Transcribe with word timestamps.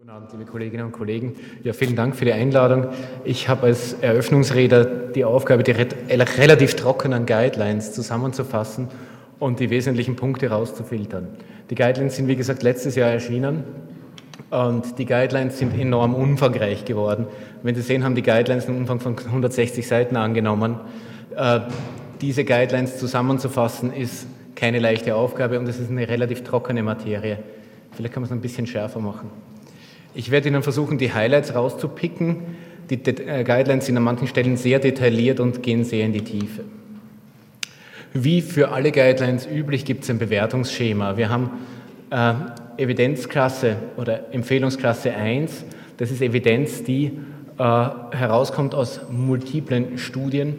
Guten 0.00 0.12
Abend, 0.12 0.32
liebe 0.32 0.46
Kolleginnen 0.46 0.86
und 0.86 0.92
Kollegen. 0.92 1.36
Ja, 1.62 1.74
vielen 1.74 1.94
Dank 1.94 2.16
für 2.16 2.24
die 2.24 2.32
Einladung. 2.32 2.86
Ich 3.22 3.50
habe 3.50 3.66
als 3.66 3.92
Eröffnungsredner 3.92 4.86
die 4.86 5.26
Aufgabe, 5.26 5.62
die 5.62 5.72
relativ 5.72 6.74
trockenen 6.74 7.26
Guidelines 7.26 7.92
zusammenzufassen 7.92 8.88
und 9.38 9.60
die 9.60 9.68
wesentlichen 9.68 10.16
Punkte 10.16 10.48
rauszufiltern. 10.48 11.28
Die 11.68 11.74
Guidelines 11.74 12.16
sind, 12.16 12.28
wie 12.28 12.36
gesagt, 12.36 12.62
letztes 12.62 12.94
Jahr 12.94 13.10
erschienen 13.10 13.62
und 14.48 14.98
die 14.98 15.04
Guidelines 15.04 15.58
sind 15.58 15.78
enorm 15.78 16.14
umfangreich 16.14 16.86
geworden. 16.86 17.26
Wenn 17.62 17.74
Sie 17.74 17.82
sehen, 17.82 18.02
haben 18.02 18.14
die 18.14 18.22
Guidelines 18.22 18.68
einen 18.68 18.78
Umfang 18.78 19.00
von 19.00 19.18
160 19.18 19.86
Seiten 19.86 20.16
angenommen. 20.16 20.76
Äh, 21.36 21.60
diese 22.22 22.46
Guidelines 22.46 22.98
zusammenzufassen 22.98 23.92
ist 23.92 24.26
keine 24.56 24.78
leichte 24.78 25.14
Aufgabe 25.14 25.60
und 25.60 25.68
es 25.68 25.78
ist 25.78 25.90
eine 25.90 26.08
relativ 26.08 26.42
trockene 26.42 26.82
Materie. 26.82 27.36
Vielleicht 27.92 28.14
kann 28.14 28.22
man 28.22 28.28
es 28.28 28.32
ein 28.32 28.40
bisschen 28.40 28.66
schärfer 28.66 29.00
machen. 29.00 29.49
Ich 30.14 30.30
werde 30.30 30.48
Ihnen 30.48 30.62
versuchen, 30.62 30.98
die 30.98 31.12
Highlights 31.12 31.54
rauszupicken. 31.54 32.38
Die 32.90 32.94
äh, 32.94 33.44
Guidelines 33.44 33.86
sind 33.86 33.96
an 33.96 34.02
manchen 34.02 34.26
Stellen 34.26 34.56
sehr 34.56 34.80
detailliert 34.80 35.38
und 35.38 35.62
gehen 35.62 35.84
sehr 35.84 36.04
in 36.04 36.12
die 36.12 36.22
Tiefe. 36.22 36.64
Wie 38.12 38.42
für 38.42 38.70
alle 38.72 38.90
Guidelines 38.90 39.46
üblich 39.46 39.84
gibt 39.84 40.02
es 40.02 40.10
ein 40.10 40.18
Bewertungsschema. 40.18 41.16
Wir 41.16 41.28
haben 41.28 41.50
äh, 42.10 42.82
Evidenzklasse 42.82 43.76
oder 43.96 44.34
Empfehlungsklasse 44.34 45.14
1. 45.14 45.64
Das 45.96 46.10
ist 46.10 46.20
Evidenz, 46.20 46.82
die 46.82 47.12
äh, 47.58 47.62
herauskommt 47.62 48.74
aus 48.74 49.00
multiplen 49.10 49.96
Studien 49.98 50.56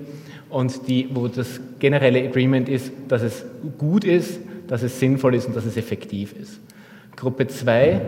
und 0.49 0.87
die, 0.87 1.09
wo 1.13 1.27
das 1.27 1.59
generelle 1.79 2.23
Agreement 2.23 2.69
ist, 2.69 2.93
dass 3.09 3.21
es 3.21 3.43
gut 3.77 4.05
ist, 4.05 4.39
dass 4.67 4.81
es 4.83 4.99
sinnvoll 4.99 5.35
ist 5.35 5.47
und 5.47 5.55
dass 5.55 5.65
es 5.65 5.75
effektiv 5.75 6.33
ist. 6.39 6.61
Gruppe 7.17 7.47
2 7.47 8.01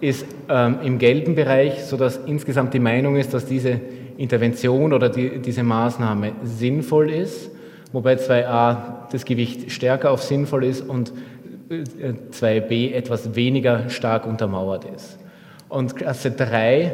ist 0.00 0.26
ähm, 0.48 0.78
im 0.82 0.98
gelben 0.98 1.34
Bereich, 1.34 1.84
sodass 1.84 2.20
insgesamt 2.26 2.74
die 2.74 2.78
Meinung 2.78 3.16
ist, 3.16 3.34
dass 3.34 3.46
diese 3.46 3.80
Intervention 4.16 4.92
oder 4.92 5.08
die, 5.08 5.40
diese 5.40 5.62
Maßnahme 5.62 6.32
sinnvoll 6.44 7.10
ist, 7.10 7.50
wobei 7.92 8.14
2a 8.14 9.10
das 9.10 9.24
Gewicht 9.24 9.70
stärker 9.70 10.10
auf 10.10 10.22
sinnvoll 10.22 10.64
ist 10.64 10.82
und 10.82 11.12
2b 11.70 12.70
äh, 12.70 12.92
etwas 12.92 13.34
weniger 13.34 13.88
stark 13.88 14.26
untermauert 14.26 14.84
ist. 14.84 15.18
Und 15.68 15.96
Klasse 15.96 16.30
3 16.30 16.92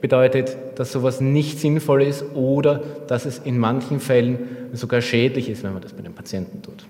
bedeutet, 0.00 0.56
dass 0.76 0.92
sowas 0.92 1.20
nicht 1.20 1.58
sinnvoll 1.58 2.02
ist 2.02 2.24
oder 2.34 2.82
dass 3.06 3.24
es 3.24 3.38
in 3.38 3.58
manchen 3.58 4.00
Fällen 4.00 4.38
sogar 4.72 5.00
schädlich 5.00 5.48
ist, 5.48 5.62
wenn 5.62 5.72
man 5.72 5.82
das 5.82 5.92
bei 5.92 6.02
den 6.02 6.14
Patienten 6.14 6.62
tut. 6.62 6.86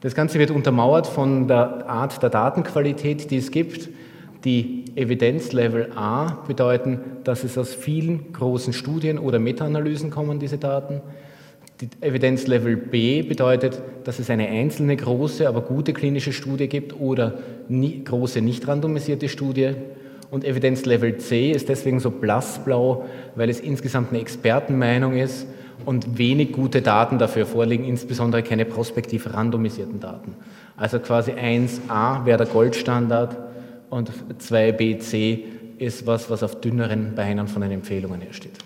Das 0.00 0.14
Ganze 0.14 0.38
wird 0.38 0.50
untermauert 0.50 1.06
von 1.06 1.48
der 1.48 1.88
Art 1.88 2.22
der 2.22 2.30
Datenqualität, 2.30 3.30
die 3.30 3.38
es 3.38 3.50
gibt. 3.50 3.88
Die 4.44 4.84
Evidenzlevel 4.94 5.92
A 5.94 6.42
bedeuten, 6.46 7.00
dass 7.24 7.44
es 7.44 7.56
aus 7.56 7.74
vielen 7.74 8.32
großen 8.32 8.74
Studien 8.74 9.18
oder 9.18 9.38
Meta-Analysen 9.38 10.10
kommen, 10.10 10.38
diese 10.38 10.58
Daten. 10.58 11.00
Die 11.80 11.88
Evidenzlevel 12.02 12.76
B 12.76 13.22
bedeutet, 13.22 13.80
dass 14.04 14.18
es 14.18 14.28
eine 14.28 14.48
einzelne 14.48 14.96
große, 14.96 15.48
aber 15.48 15.62
gute 15.62 15.94
klinische 15.94 16.32
Studie 16.32 16.68
gibt 16.68 17.00
oder 17.00 17.38
nie, 17.68 18.04
große 18.04 18.42
nicht 18.42 18.68
randomisierte 18.68 19.30
Studie. 19.30 19.72
Und 20.30 20.44
Evidenzlevel 20.44 21.16
C 21.16 21.50
ist 21.50 21.70
deswegen 21.70 21.98
so 21.98 22.10
blassblau, 22.10 23.06
weil 23.36 23.48
es 23.48 23.60
insgesamt 23.60 24.10
eine 24.10 24.20
Expertenmeinung 24.20 25.16
ist 25.16 25.46
und 25.86 26.18
wenig 26.18 26.52
gute 26.52 26.82
Daten 26.82 27.18
dafür 27.18 27.46
vorliegen, 27.46 27.84
insbesondere 27.84 28.42
keine 28.42 28.66
prospektiv 28.66 29.32
randomisierten 29.32 30.00
Daten. 30.00 30.34
Also 30.76 30.98
quasi 30.98 31.32
1a 31.32 32.26
wäre 32.26 32.38
der 32.38 32.46
Goldstandard, 32.46 33.36
und 33.94 34.10
2bc 34.40 35.38
ist 35.78 36.04
was, 36.04 36.28
was 36.28 36.42
auf 36.42 36.60
dünneren 36.60 37.14
Beinen 37.14 37.46
von 37.46 37.62
den 37.62 37.70
Empfehlungen 37.70 38.20
her 38.22 38.32
steht. 38.32 38.58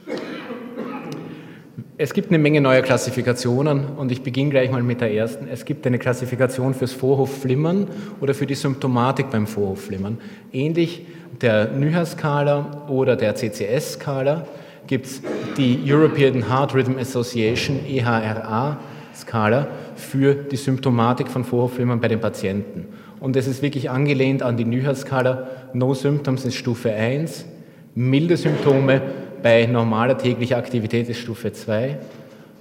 Es 1.99 2.15
gibt 2.15 2.31
eine 2.31 2.39
Menge 2.39 2.63
neuer 2.63 2.81
Klassifikationen 2.81 3.85
und 3.99 4.11
ich 4.11 4.23
beginne 4.23 4.49
gleich 4.49 4.71
mal 4.71 4.83
mit 4.83 5.03
der 5.03 5.13
ersten. 5.13 5.47
Es 5.47 5.67
gibt 5.67 5.87
eine 5.87 5.99
Klassifikation 5.99 6.73
fürs 6.73 6.93
Vorhofflimmern 6.93 7.89
oder 8.21 8.33
für 8.33 8.47
die 8.47 8.55
Symptomatik 8.55 9.29
beim 9.31 9.47
Vorhofflimmern. 9.47 10.17
Ähnlich 10.51 11.05
der 11.43 11.73
NYHA-Skala 11.73 12.87
oder 12.89 13.15
der 13.15 13.35
CCS-Skala 13.35 14.47
gibt 14.87 15.05
es 15.05 15.21
die 15.59 15.79
European 15.85 16.49
Heart 16.49 16.75
Rhythm 16.75 16.97
Association, 16.99 17.81
EHRA-Skala, 17.87 19.69
für 19.95 20.35
die 20.35 20.57
Symptomatik 20.57 21.29
von 21.29 21.45
Vorhofflimmern 21.45 22.01
bei 22.01 22.09
den 22.09 22.21
Patienten. 22.21 22.87
Und 23.21 23.37
es 23.37 23.47
ist 23.47 23.63
wirklich 23.63 23.91
angelehnt 23.91 24.43
an 24.43 24.57
die 24.57 24.65
NYHA-Skala. 24.65 25.49
No 25.73 25.95
Symptoms 25.95 26.45
ist 26.45 26.55
Stufe 26.55 26.93
1, 26.93 27.47
milde 27.95 28.37
Symptome 28.37 29.03
bei 29.43 29.67
normaler 29.67 30.19
täglicher 30.19 30.57
Aktivität 30.57 31.09
ist 31.09 31.19
Stufe 31.19 31.53
2, 31.53 31.99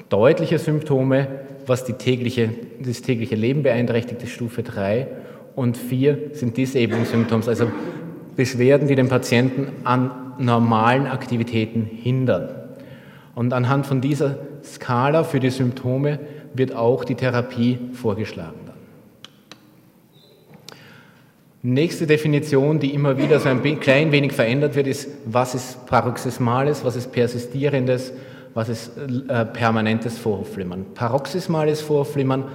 deutliche 0.09 0.59
Symptome, 0.59 1.27
was 1.65 1.85
tägliche, 1.85 2.49
das 2.79 3.01
tägliche 3.01 3.35
Leben 3.35 3.63
beeinträchtigt, 3.63 4.23
ist 4.23 4.31
Stufe 4.31 4.63
3 4.63 5.07
und 5.55 5.75
4 5.75 6.31
sind 6.33 6.55
Disabling 6.55 7.05
Symptoms, 7.05 7.47
also 7.47 7.71
Beschwerden, 8.35 8.87
die 8.87 8.95
den 8.95 9.09
Patienten 9.09 9.67
an 9.83 10.11
normalen 10.37 11.07
Aktivitäten 11.07 11.83
hindern. 11.83 12.49
Und 13.35 13.53
anhand 13.53 13.85
von 13.85 14.01
dieser 14.01 14.37
Skala 14.63 15.23
für 15.23 15.39
die 15.39 15.49
Symptome 15.49 16.19
wird 16.53 16.75
auch 16.75 17.03
die 17.03 17.15
Therapie 17.15 17.79
vorgeschlagen. 17.93 18.66
Nächste 21.63 22.05
Definition, 22.05 22.79
die 22.79 22.93
immer 22.93 23.17
wieder 23.17 23.39
so 23.39 23.49
ein 23.49 23.79
klein 23.79 24.11
wenig 24.11 24.33
verändert 24.33 24.75
wird, 24.75 24.85
ist, 24.85 25.09
was 25.25 25.55
ist 25.55 25.87
Paroxysmales, 25.87 26.85
was 26.85 26.95
ist 26.95 27.11
Persistierendes, 27.11 28.13
was 28.53 28.69
ist 28.69 28.91
äh, 28.97 29.43
permanentes 29.45 30.19
Vorhofflimmern. 30.19 30.85
Paroxysmales 30.93 31.81
Vorhofflimmern 31.81 32.45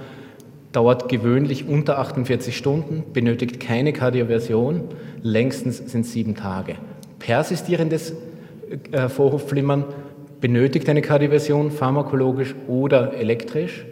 dauert 0.71 1.09
gewöhnlich 1.09 1.67
unter 1.67 1.99
48 1.99 2.55
Stunden, 2.55 3.03
benötigt 3.11 3.59
keine 3.59 3.91
Kardioversion, 3.91 4.85
längstens 5.21 5.77
sind 5.77 6.05
sieben 6.05 6.35
Tage. 6.35 6.75
Persistierendes 7.19 8.13
äh, 8.91 9.09
Vorhofflimmern 9.09 9.83
benötigt 10.39 10.87
eine 10.87 11.01
Kardioversion, 11.01 11.71
pharmakologisch 11.71 12.55
oder 12.67 13.13
elektrisch 13.13 13.85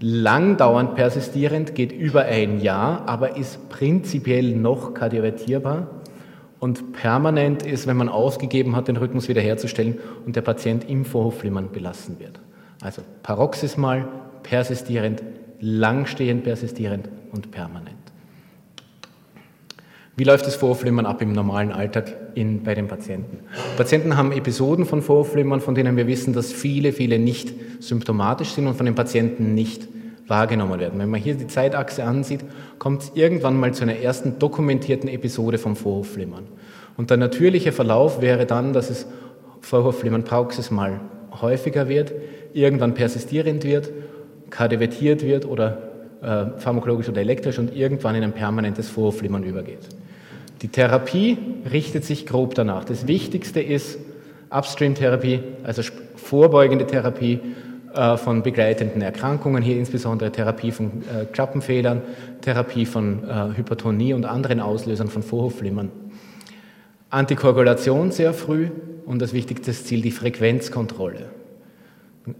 langdauernd 0.00 0.94
persistierend, 0.94 1.74
geht 1.74 1.92
über 1.92 2.24
ein 2.24 2.60
Jahr, 2.60 3.08
aber 3.08 3.36
ist 3.36 3.68
prinzipiell 3.68 4.56
noch 4.56 4.94
kardiovertierbar 4.94 5.88
und 6.58 6.92
permanent 6.92 7.64
ist, 7.64 7.86
wenn 7.86 7.96
man 7.96 8.08
ausgegeben 8.08 8.76
hat, 8.76 8.88
den 8.88 8.96
Rhythmus 8.96 9.28
wiederherzustellen 9.28 9.98
und 10.26 10.36
der 10.36 10.42
Patient 10.42 10.88
im 10.88 11.04
Vorhofflimmern 11.04 11.70
belassen 11.70 12.18
wird. 12.18 12.40
Also 12.82 13.02
paroxysmal, 13.22 14.08
persistierend, 14.42 15.22
langstehend 15.60 16.44
persistierend 16.44 17.08
und 17.32 17.50
permanent. 17.50 17.96
Wie 20.16 20.24
läuft 20.24 20.46
das 20.46 20.56
Vorhofflimmern 20.56 21.06
ab 21.06 21.22
im 21.22 21.32
normalen 21.32 21.72
Alltag 21.72 22.14
in, 22.34 22.62
bei 22.62 22.74
den 22.74 22.88
Patienten? 22.88 23.38
Patienten 23.76 24.16
haben 24.16 24.32
Episoden 24.32 24.86
von 24.86 25.02
Vorhofflimmern, 25.02 25.60
von 25.60 25.74
denen 25.74 25.96
wir 25.96 26.06
wissen, 26.06 26.32
dass 26.32 26.52
viele, 26.52 26.92
viele 26.92 27.18
nicht 27.18 27.52
symptomatisch 27.80 28.50
sind 28.50 28.66
und 28.66 28.74
von 28.74 28.86
den 28.86 28.94
Patienten 28.94 29.54
nicht 29.54 29.88
wahrgenommen 30.26 30.78
werden. 30.78 30.98
Wenn 30.98 31.10
man 31.10 31.20
hier 31.20 31.34
die 31.34 31.48
Zeitachse 31.48 32.04
ansieht, 32.04 32.40
kommt 32.78 33.02
es 33.02 33.12
irgendwann 33.14 33.58
mal 33.58 33.74
zu 33.74 33.82
einer 33.82 33.96
ersten 33.96 34.38
dokumentierten 34.38 35.08
Episode 35.08 35.58
vom 35.58 35.76
Vorhofflimmern. 35.76 36.44
Und 36.96 37.10
der 37.10 37.16
natürliche 37.16 37.72
Verlauf 37.72 38.20
wäre 38.20 38.46
dann, 38.46 38.72
dass 38.72 38.90
es 38.90 39.06
Vorhofflimmern 39.60 40.24
paroxysmal 40.24 41.00
häufiger 41.40 41.88
wird, 41.88 42.12
irgendwann 42.52 42.94
persistierend 42.94 43.64
wird, 43.64 43.90
kardiovertiert 44.50 45.22
wird 45.22 45.46
oder 45.46 45.90
äh, 46.22 46.58
pharmakologisch 46.58 47.08
oder 47.08 47.20
elektrisch 47.20 47.58
und 47.58 47.74
irgendwann 47.74 48.14
in 48.14 48.24
ein 48.24 48.32
permanentes 48.32 48.88
Vorhofflimmern 48.88 49.44
übergeht. 49.44 49.88
Die 50.62 50.68
Therapie 50.68 51.38
richtet 51.70 52.04
sich 52.04 52.26
grob 52.26 52.54
danach. 52.54 52.84
Das 52.84 53.06
Wichtigste 53.06 53.60
ist 53.60 53.98
Upstream-Therapie, 54.50 55.40
also 55.64 55.82
vorbeugende 56.16 56.86
Therapie 56.86 57.40
äh, 57.94 58.16
von 58.16 58.42
begleitenden 58.42 59.00
Erkrankungen, 59.00 59.62
hier 59.62 59.76
insbesondere 59.76 60.30
Therapie 60.30 60.70
von 60.70 61.02
äh, 61.02 61.24
Klappenfedern, 61.24 62.02
Therapie 62.42 62.84
von 62.84 63.24
äh, 63.28 63.56
Hypertonie 63.56 64.12
und 64.12 64.26
anderen 64.26 64.60
Auslösern 64.60 65.08
von 65.08 65.22
Vorhofflimmern. 65.22 65.90
Antikoagulation 67.08 68.12
sehr 68.12 68.34
früh 68.34 68.68
und 69.06 69.22
das 69.22 69.32
wichtigste 69.32 69.72
Ziel 69.72 70.02
die 70.02 70.10
Frequenzkontrolle. 70.10 71.30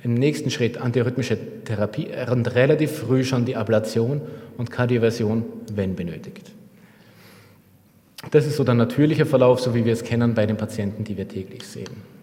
Im 0.03 0.15
nächsten 0.15 0.51
Schritt 0.51 0.79
antirhythmische 0.79 1.39
Therapie 1.65 2.09
und 2.31 2.55
relativ 2.55 2.93
früh 2.93 3.25
schon 3.25 3.47
die 3.47 3.57
Ablation 3.57 4.21
und 4.59 4.71
Kardioversion, 4.71 5.45
wenn 5.75 5.97
benötigt. 5.97 6.53
Das 8.31 8.47
ist 8.47 8.57
so 8.57 8.65
der 8.65 8.75
natürliche 8.75 9.27
Verlauf, 9.27 9.61
so 9.61 9.75
wie 9.75 9.85
wir 9.85 9.93
es 9.93 10.05
kennen 10.05 10.35
bei 10.35 10.47
den 10.47 10.57
Patienten, 10.57 11.05
die 11.05 11.17
wir 11.17 11.27
täglich 11.27 11.67
sehen. 11.67 12.21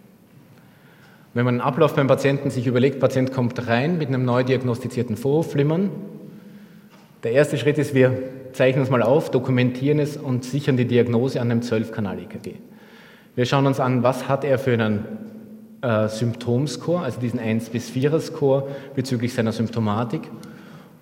Wenn 1.34 1.46
man 1.46 1.56
einen 1.56 1.62
Ablauf 1.62 1.94
beim 1.96 2.08
Patienten 2.08 2.50
sich 2.50 2.66
überlegt, 2.66 3.00
Patient 3.00 3.32
kommt 3.32 3.68
rein 3.68 3.98
mit 3.98 4.08
einem 4.08 4.26
neu 4.26 4.44
diagnostizierten 4.44 5.18
Vorhofflimmern, 5.18 5.92
Der 7.24 7.32
erste 7.32 7.58
Schritt 7.58 7.78
ist, 7.78 7.94
wir 7.94 8.18
zeichnen 8.54 8.84
es 8.84 8.90
mal 8.90 9.02
auf, 9.02 9.32
dokumentieren 9.32 10.00
es 10.00 10.18
und 10.18 10.44
sichern 10.46 10.78
die 10.78 10.86
Diagnose 10.86 11.42
an 11.42 11.52
einem 11.52 11.62
12-Kanal-EKG. 11.62 12.54
Wir 13.36 13.46
schauen 13.46 13.66
uns 13.66 13.80
an, 13.80 14.04
was 14.04 14.28
hat 14.30 14.44
er 14.44 14.60
für 14.60 14.74
einen 14.74 15.04
äh, 15.82 16.08
Symptomscore, 16.08 17.04
also 17.04 17.20
diesen 17.20 17.40
1 17.40 17.70
bis 17.70 17.90
4er 17.90 18.20
Score 18.20 18.68
bezüglich 18.96 19.34
seiner 19.34 19.52
Symptomatik 19.52 20.22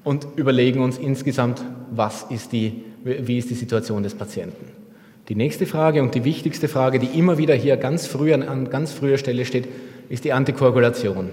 und 0.04 0.28
überlegen 0.36 0.81
uns 0.81 0.98
insgesamt, 0.98 1.63
was 1.92 2.24
ist 2.24 2.52
die, 2.52 2.84
wie 3.04 3.38
ist 3.38 3.50
die 3.50 3.56
Situation 3.56 4.04
des 4.04 4.16
Patienten. 4.16 4.85
Die 5.27 5.36
nächste 5.36 5.66
Frage 5.66 6.04
und 6.04 6.13
die 6.13 6.24
wichtigste 6.24 6.68
Frage, 6.68 7.00
die 7.00 7.18
immer 7.18 7.39
wieder 7.39 7.56
hier 7.56 7.77
ganz 7.77 8.06
früh 8.06 8.31
an, 8.31 8.44
an 8.44 8.69
ganz 8.69 8.92
früher 8.92 9.18
Stelle 9.18 9.45
steht, 9.45 9.68
ist 10.07 10.24
die 10.24 10.33
Antikoagulation. 10.33 11.31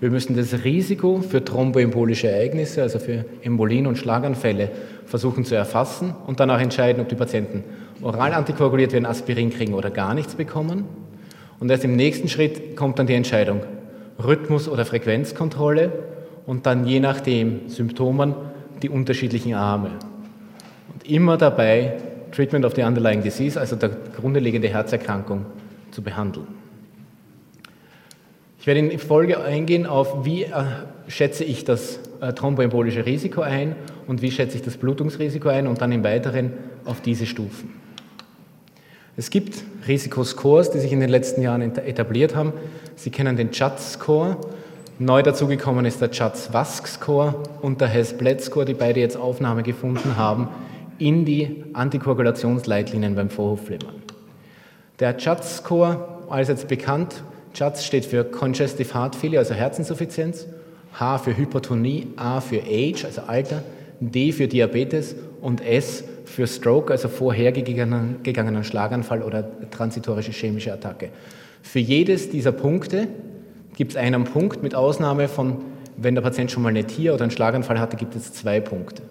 Wir 0.00 0.10
müssen 0.10 0.34
das 0.34 0.64
Risiko 0.64 1.20
für 1.20 1.44
thromboembolische 1.44 2.28
Ereignisse, 2.28 2.80
also 2.80 2.98
für 2.98 3.26
Embolien 3.42 3.86
und 3.86 3.98
Schlaganfälle, 3.98 4.70
versuchen 5.04 5.44
zu 5.44 5.54
erfassen 5.54 6.14
und 6.26 6.40
danach 6.40 6.60
entscheiden, 6.60 7.02
ob 7.02 7.08
die 7.10 7.14
Patienten 7.16 7.64
oral 8.00 8.32
antikoaguliert 8.32 8.92
werden, 8.92 9.04
Aspirin 9.04 9.50
kriegen 9.50 9.74
oder 9.74 9.90
gar 9.90 10.14
nichts 10.14 10.34
bekommen. 10.34 10.84
Und 11.60 11.70
erst 11.70 11.84
im 11.84 11.96
nächsten 11.96 12.28
Schritt 12.28 12.76
kommt 12.76 12.98
dann 12.98 13.06
die 13.06 13.14
Entscheidung, 13.14 13.60
Rhythmus- 14.18 14.70
oder 14.70 14.86
Frequenzkontrolle 14.86 15.92
und 16.46 16.64
dann 16.64 16.86
je 16.86 16.98
nach 16.98 17.20
den 17.20 17.68
Symptomen 17.68 18.34
die 18.82 18.88
unterschiedlichen 18.88 19.52
Arme. 19.52 19.90
Und 20.92 21.08
immer 21.08 21.36
dabei 21.36 21.98
Treatment 22.34 22.64
of 22.64 22.74
the 22.74 22.82
Underlying 22.82 23.22
Disease, 23.22 23.58
also 23.58 23.76
der 23.76 23.90
grunde 24.16 24.40
liegende 24.40 24.68
Herzerkrankung, 24.68 25.46
zu 25.92 26.02
behandeln. 26.02 26.48
Ich 28.58 28.66
werde 28.66 28.80
in 28.80 28.98
Folge 28.98 29.42
eingehen 29.42 29.86
auf, 29.86 30.24
wie 30.24 30.44
äh, 30.44 30.48
schätze 31.06 31.44
ich 31.44 31.64
das 31.64 32.00
äh, 32.20 32.32
thromboembolische 32.32 33.06
Risiko 33.06 33.42
ein 33.42 33.76
und 34.06 34.22
wie 34.22 34.30
schätze 34.30 34.56
ich 34.56 34.62
das 34.62 34.78
Blutungsrisiko 34.78 35.48
ein 35.48 35.66
und 35.66 35.80
dann 35.80 35.92
im 35.92 36.02
Weiteren 36.02 36.52
auf 36.84 37.00
diese 37.02 37.26
Stufen. 37.26 37.74
Es 39.16 39.30
gibt 39.30 39.62
Risikoscores, 39.86 40.70
die 40.70 40.80
sich 40.80 40.92
in 40.92 41.00
den 41.00 41.10
letzten 41.10 41.42
Jahren 41.42 41.62
etabliert 41.62 42.34
haben. 42.34 42.52
Sie 42.96 43.10
kennen 43.10 43.36
den 43.36 43.52
CHATS-Score. 43.52 44.38
Neu 44.98 45.22
dazugekommen 45.22 45.84
ist 45.84 46.00
der 46.00 46.10
CHATS-WASC-Score 46.10 47.34
und 47.60 47.80
der 47.80 47.88
Hess-Bled-Score, 47.88 48.64
die 48.64 48.74
beide 48.74 48.98
jetzt 48.98 49.16
Aufnahme 49.16 49.62
gefunden 49.62 50.16
haben 50.16 50.48
in 50.98 51.24
die 51.24 51.64
Antikoagulationsleitlinien 51.72 53.14
beim 53.14 53.30
Vorhofflimmern. 53.30 54.02
Der 55.00 55.16
CHATS-Score, 55.16 56.24
allseits 56.28 56.64
bekannt, 56.64 57.22
CHATS 57.52 57.84
steht 57.84 58.04
für 58.04 58.24
Congestive 58.24 58.94
Heart 58.94 59.16
Failure, 59.16 59.40
also 59.40 59.54
Herzinsuffizienz, 59.54 60.46
H 60.92 61.18
für 61.18 61.36
Hypertonie, 61.36 62.08
A 62.16 62.40
für 62.40 62.62
Age, 62.62 63.04
also 63.04 63.22
Alter, 63.22 63.62
D 64.00 64.32
für 64.32 64.48
Diabetes 64.48 65.16
und 65.40 65.64
S 65.64 66.04
für 66.24 66.46
Stroke, 66.46 66.92
also 66.92 67.08
vorhergegangenen 67.08 68.64
Schlaganfall 68.64 69.22
oder 69.22 69.44
transitorische 69.70 70.32
chemische 70.32 70.72
Attacke. 70.72 71.10
Für 71.62 71.78
jedes 71.78 72.30
dieser 72.30 72.52
Punkte 72.52 73.08
gibt 73.76 73.92
es 73.92 73.96
einen 73.96 74.24
Punkt, 74.24 74.62
mit 74.62 74.74
Ausnahme 74.74 75.28
von, 75.28 75.64
wenn 75.96 76.14
der 76.14 76.22
Patient 76.22 76.50
schon 76.50 76.62
mal 76.62 76.68
eine 76.68 76.84
TIA 76.84 77.14
oder 77.14 77.22
einen 77.22 77.30
Schlaganfall 77.30 77.78
hatte, 77.80 77.96
gibt 77.96 78.14
es 78.14 78.32
zwei 78.32 78.60
Punkte. 78.60 79.02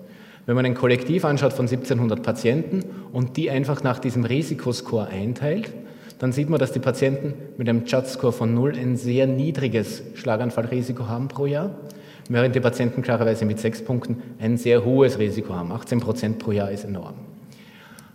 Wenn 0.46 0.56
man 0.56 0.66
ein 0.66 0.76
Kollektiv 0.76 1.24
anschaut 1.24 1.54
von 1.54 1.66
1700 1.66 2.22
Patienten 2.22 2.84
und 3.14 3.38
die 3.38 3.50
einfach 3.50 3.82
nach 3.84 4.00
diesem 4.00 4.26
Risikoscore 4.26 5.08
einteilt, 5.08 5.72
dann 6.20 6.32
sieht 6.32 6.50
man, 6.50 6.60
dass 6.60 6.72
die 6.72 6.80
Patienten 6.80 7.34
mit 7.58 7.70
einem 7.70 7.86
CHAT-Score 7.86 8.34
von 8.34 8.54
0 8.54 8.76
ein 8.78 8.98
sehr 8.98 9.26
niedriges 9.26 10.04
Schlaganfallrisiko 10.16 11.08
haben 11.08 11.28
pro 11.28 11.46
Jahr, 11.46 11.72
während 12.30 12.56
die 12.56 12.60
Patienten 12.60 13.02
klarerweise 13.02 13.46
mit 13.46 13.60
sechs 13.60 13.84
Punkten 13.84 14.22
ein 14.40 14.58
sehr 14.58 14.84
hohes 14.86 15.18
Risiko 15.18 15.54
haben. 15.54 15.72
18 15.72 16.00
Prozent 16.00 16.40
pro 16.40 16.52
Jahr 16.52 16.72
ist 16.72 16.84
enorm. 16.84 17.16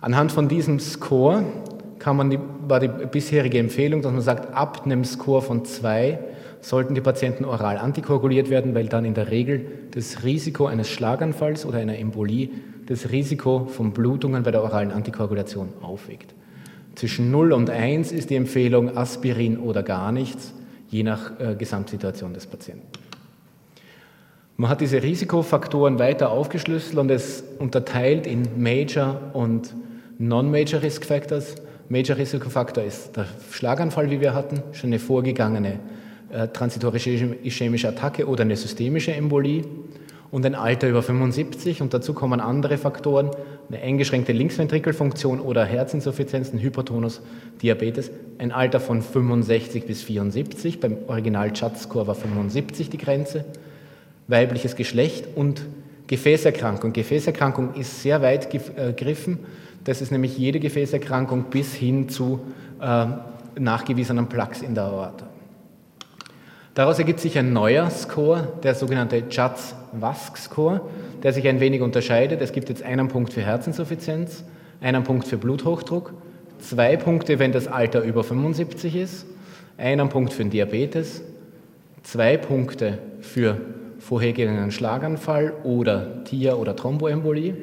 Anhand 0.01 0.31
von 0.31 0.49
diesem 0.49 0.81
Score 0.81 1.45
kann 1.99 2.17
man 2.17 2.31
die, 2.31 2.39
war 2.67 2.81
die 2.81 2.89
bisherige 2.89 3.59
Empfehlung, 3.59 4.03
dass 4.03 4.13
man 4.13 4.21
sagt, 4.21 4.55
ab 4.55 4.83
einem 4.85 5.05
Score 5.05 5.43
von 5.43 5.65
2 5.65 6.19
sollten 6.61 6.95
die 6.95 7.01
Patienten 7.01 7.45
oral 7.45 7.79
antikoaguliert 7.79 8.51
werden, 8.51 8.75
weil 8.75 8.87
dann 8.87 9.05
in 9.05 9.15
der 9.15 9.31
Regel 9.31 9.67
das 9.93 10.25
Risiko 10.25 10.67
eines 10.67 10.89
Schlaganfalls 10.89 11.65
oder 11.65 11.79
einer 11.79 11.99
Embolie 11.99 12.51
das 12.87 13.11
Risiko 13.11 13.67
von 13.67 13.93
Blutungen 13.93 14.43
bei 14.43 14.51
der 14.51 14.63
oralen 14.63 14.91
Antikoagulation 14.91 15.69
aufwiegt. 15.83 16.35
Zwischen 16.95 17.31
0 17.31 17.53
und 17.53 17.71
1 17.71 18.13
ist 18.13 18.31
die 18.31 18.37
Empfehlung 18.37 18.97
Aspirin 18.97 19.59
oder 19.59 19.83
gar 19.83 20.11
nichts, 20.11 20.55
je 20.89 21.03
nach 21.03 21.39
äh, 21.39 21.55
Gesamtsituation 21.55 22.35
des 22.35 22.47
Patienten. 22.47 22.89
Man 24.57 24.71
hat 24.71 24.81
diese 24.81 25.03
Risikofaktoren 25.03 26.01
weiter 26.01 26.31
aufgeschlüsselt 26.31 26.99
und 26.99 27.11
es 27.11 27.45
unterteilt 27.61 28.27
in 28.27 28.61
Major 28.61 29.21
und 29.33 29.73
Non-Major 30.19 30.83
Risk 30.83 31.05
Factors. 31.05 31.55
Major 31.89 32.17
Risikofaktor 32.17 32.83
ist 32.83 33.17
der 33.17 33.27
Schlaganfall, 33.53 34.11
wie 34.11 34.21
wir 34.21 34.35
hatten, 34.35 34.63
schon 34.73 34.89
eine 34.89 34.99
vorgegangene 34.99 35.79
transitorische 36.53 37.11
ischämische 37.43 37.89
Attacke 37.89 38.27
oder 38.27 38.43
eine 38.43 38.57
systemische 38.57 39.13
Embolie 39.13 39.65
und 40.31 40.45
ein 40.45 40.55
Alter 40.55 40.89
über 40.89 41.03
75 41.03 41.81
und 41.81 41.95
dazu 41.95 42.13
kommen 42.13 42.41
andere 42.41 42.77
Faktoren, 42.77 43.31
eine 43.69 43.81
eingeschränkte 43.81 44.33
Linksventrikelfunktion 44.33 45.41
oder 45.41 45.65
Herzinsuffizienz, 45.65 46.53
ein 46.53 46.59
Hypertonus, 46.59 47.23
Diabetes, 47.63 48.11
ein 48.39 48.53
Alter 48.53 48.81
von 48.81 49.03
65 49.03 49.87
bis 49.87 50.03
74, 50.03 50.81
beim 50.81 50.99
Original 51.07 51.53
Chat-Score 51.53 52.07
war 52.07 52.15
75 52.15 52.91
die 52.91 52.99
Grenze, 52.99 53.45
weibliches 54.27 54.77
Geschlecht 54.77 55.27
und 55.35 55.63
Gefäßerkrankung. 56.07 56.93
Gefäßerkrankung 56.93 57.75
ist 57.75 58.03
sehr 58.03 58.23
weit 58.23 58.53
äh, 58.55 58.93
gegriffen, 58.93 59.39
das 59.85 60.03
ist 60.03 60.13
nämlich 60.13 60.37
jede 60.37 60.61
Gefäßerkrankung 60.61 61.45
bis 61.45 61.75
hin 61.75 62.09
zu 62.09 62.41
äh, 62.81 63.07
nachgewiesenen 63.59 64.29
Plaques 64.29 64.61
in 64.63 64.75
der 64.75 64.85
Aorta. 64.85 65.27
Daraus 66.75 66.99
ergibt 66.99 67.20
sich 67.20 67.37
ein 67.38 67.53
neuer 67.53 67.91
Score, 67.91 68.49
der 68.62 68.75
sogenannte 68.75 69.25
Judds-Wask-Score, 69.31 70.81
der 71.23 71.32
sich 71.32 71.49
ein 71.49 71.61
wenig 71.61 71.82
unterscheidet. 71.82 72.41
Es 72.41 72.53
gibt 72.53 72.69
jetzt 72.69 72.82
einen 72.82 73.09
Punkt 73.09 73.32
für 73.32 73.41
Herzinsuffizienz, 73.41 74.44
einen 74.81 75.03
Punkt 75.03 75.26
für 75.26 75.38
Bluthochdruck, 75.38 76.15
zwei 76.61 76.97
Punkte, 76.97 77.38
wenn 77.38 77.53
das 77.53 77.67
Alter 77.67 78.03
über 78.03 78.23
75 78.23 78.94
ist, 78.94 79.26
einen 79.76 80.09
Punkt 80.09 80.32
für 80.32 80.44
Diabetes, 80.44 81.23
zwei 82.03 82.37
Punkte 82.37 82.99
für 83.21 83.61
vorhergegangenen 83.99 84.71
Schlaganfall 84.71 85.53
oder 85.64 86.25
TIA 86.25 86.55
oder 86.55 86.76
Thromboembolie, 86.76 87.55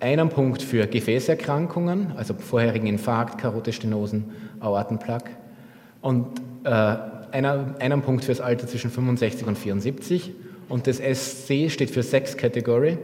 einen 0.00 0.28
Punkt 0.28 0.62
für 0.62 0.86
Gefäßerkrankungen, 0.86 2.12
also 2.16 2.34
vorherigen 2.34 2.86
Infarkt, 2.86 3.40
Karotestenosen, 3.40 4.32
Aortenplaque 4.60 5.30
und 6.02 6.26
äh, 6.64 6.96
einer, 7.34 7.74
einen 7.80 8.00
Punkt 8.00 8.24
fürs 8.24 8.40
Alter 8.40 8.66
zwischen 8.66 8.90
65 8.90 9.46
und 9.46 9.58
74 9.58 10.32
und 10.68 10.86
das 10.86 10.98
SC 10.98 11.70
steht 11.70 11.90
für 11.90 12.02
Sex 12.02 12.36
Category. 12.36 12.96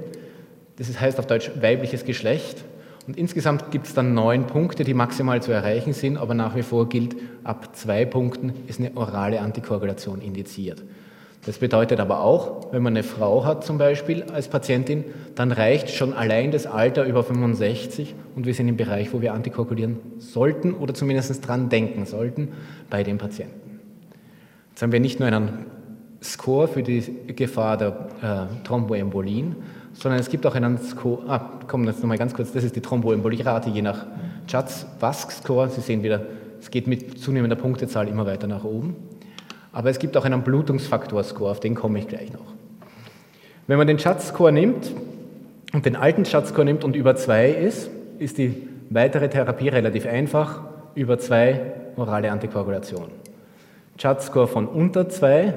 Das 0.76 0.98
heißt 0.98 1.18
auf 1.18 1.26
Deutsch 1.26 1.50
weibliches 1.60 2.04
Geschlecht. 2.04 2.64
Und 3.06 3.18
insgesamt 3.18 3.70
gibt 3.72 3.88
es 3.88 3.94
dann 3.94 4.14
neun 4.14 4.46
Punkte, 4.46 4.84
die 4.84 4.94
maximal 4.94 5.42
zu 5.42 5.50
erreichen 5.50 5.92
sind, 5.92 6.16
aber 6.16 6.34
nach 6.34 6.54
wie 6.54 6.62
vor 6.62 6.88
gilt, 6.88 7.16
ab 7.42 7.74
zwei 7.74 8.04
Punkten 8.04 8.52
ist 8.68 8.78
eine 8.78 8.96
orale 8.96 9.40
Antikoagulation 9.40 10.20
indiziert. 10.20 10.84
Das 11.44 11.58
bedeutet 11.58 11.98
aber 11.98 12.20
auch, 12.20 12.72
wenn 12.72 12.82
man 12.82 12.92
eine 12.92 13.02
Frau 13.02 13.44
hat 13.44 13.64
zum 13.64 13.78
Beispiel 13.78 14.24
als 14.24 14.48
Patientin, 14.48 15.04
dann 15.34 15.50
reicht 15.50 15.90
schon 15.90 16.12
allein 16.12 16.50
das 16.50 16.66
Alter 16.66 17.04
über 17.04 17.24
65 17.24 18.14
und 18.36 18.46
wir 18.46 18.54
sind 18.54 18.68
im 18.68 18.76
Bereich, 18.76 19.12
wo 19.12 19.22
wir 19.22 19.32
antikoagulieren 19.32 19.98
sollten 20.18 20.74
oder 20.74 20.94
zumindest 20.94 21.46
dran 21.48 21.70
denken 21.70 22.04
sollten 22.04 22.48
bei 22.90 23.02
den 23.02 23.16
Patienten. 23.18 23.59
Jetzt 24.80 24.84
haben 24.84 24.92
wir 24.92 25.00
nicht 25.00 25.20
nur 25.20 25.28
einen 25.28 25.66
Score 26.22 26.66
für 26.66 26.82
die 26.82 27.02
Gefahr 27.36 27.76
der 27.76 27.88
äh, 28.22 28.64
Thromboembolien, 28.64 29.56
sondern 29.92 30.18
es 30.18 30.30
gibt 30.30 30.46
auch 30.46 30.54
einen 30.54 30.78
Score, 30.78 31.22
ah, 31.28 31.50
komm, 31.66 31.84
jetzt 31.84 32.00
nochmal 32.00 32.16
ganz 32.16 32.32
kurz, 32.32 32.52
das 32.52 32.64
ist 32.64 32.76
die 32.76 32.80
Thromboembolieraate 32.80 33.68
je 33.68 33.82
nach 33.82 34.06
Judds-Wask-Score. 34.48 35.68
Sie 35.68 35.82
sehen 35.82 36.02
wieder, 36.02 36.22
es 36.58 36.70
geht 36.70 36.86
mit 36.86 37.18
zunehmender 37.18 37.56
Punktezahl 37.56 38.08
immer 38.08 38.24
weiter 38.24 38.46
nach 38.46 38.64
oben. 38.64 38.96
Aber 39.70 39.90
es 39.90 39.98
gibt 39.98 40.16
auch 40.16 40.24
einen 40.24 40.40
Blutungsfaktor-Score, 40.40 41.50
auf 41.50 41.60
den 41.60 41.74
komme 41.74 41.98
ich 41.98 42.08
gleich 42.08 42.32
noch. 42.32 42.54
Wenn 43.66 43.76
man 43.76 43.86
den 43.86 43.98
Judds-Score 43.98 44.50
nimmt 44.50 44.92
und 45.74 45.84
den 45.84 45.94
alten 45.94 46.24
Judds-Score 46.24 46.64
nimmt 46.64 46.84
und 46.84 46.96
über 46.96 47.16
zwei 47.16 47.50
ist, 47.50 47.90
ist 48.18 48.38
die 48.38 48.66
weitere 48.88 49.28
Therapie 49.28 49.68
relativ 49.68 50.06
einfach, 50.06 50.62
über 50.94 51.18
zwei 51.18 51.74
orale 51.96 52.32
Antikoagulation. 52.32 53.10
CHAT-Score 54.00 54.46
von 54.46 54.66
unter 54.66 55.10
2, 55.10 55.52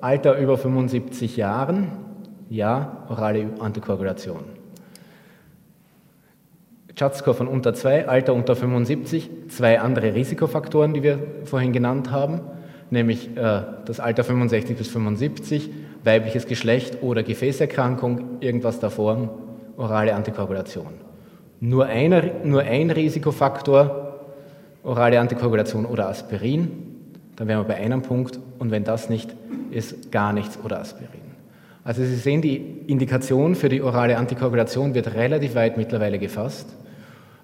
Alter 0.00 0.36
über 0.38 0.58
75 0.58 1.36
Jahren, 1.36 1.92
ja, 2.50 3.04
orale 3.08 3.50
Antikoagulation. 3.60 4.40
CHAT-Score 6.96 7.36
von 7.36 7.46
unter 7.46 7.72
2, 7.72 8.08
Alter 8.08 8.34
unter 8.34 8.56
75, 8.56 9.30
zwei 9.48 9.78
andere 9.78 10.12
Risikofaktoren, 10.12 10.92
die 10.92 11.04
wir 11.04 11.20
vorhin 11.44 11.72
genannt 11.72 12.10
haben, 12.10 12.40
nämlich 12.90 13.36
äh, 13.36 13.62
das 13.84 14.00
Alter 14.00 14.24
65 14.24 14.76
bis 14.76 14.88
75, 14.88 15.70
weibliches 16.02 16.48
Geschlecht 16.48 17.00
oder 17.00 17.22
Gefäßerkrankung, 17.22 18.40
irgendwas 18.40 18.80
davor, 18.80 19.38
orale 19.76 20.16
Antikoagulation. 20.16 20.94
Nur, 21.60 21.86
einer, 21.86 22.24
nur 22.42 22.62
ein 22.62 22.90
Risikofaktor, 22.90 24.18
orale 24.82 25.20
Antikoagulation 25.20 25.86
oder 25.86 26.08
Aspirin, 26.08 26.93
dann 27.36 27.48
wären 27.48 27.60
wir 27.60 27.64
bei 27.64 27.76
einem 27.76 28.02
Punkt 28.02 28.38
und 28.58 28.70
wenn 28.70 28.84
das 28.84 29.08
nicht 29.08 29.34
ist, 29.70 30.12
gar 30.12 30.32
nichts 30.32 30.58
oder 30.62 30.80
Aspirin. 30.80 31.08
Also 31.84 32.02
Sie 32.02 32.16
sehen, 32.16 32.40
die 32.40 32.56
Indikation 32.86 33.54
für 33.54 33.68
die 33.68 33.82
orale 33.82 34.16
Antikoagulation 34.16 34.94
wird 34.94 35.14
relativ 35.14 35.54
weit 35.54 35.76
mittlerweile 35.76 36.18
gefasst 36.18 36.74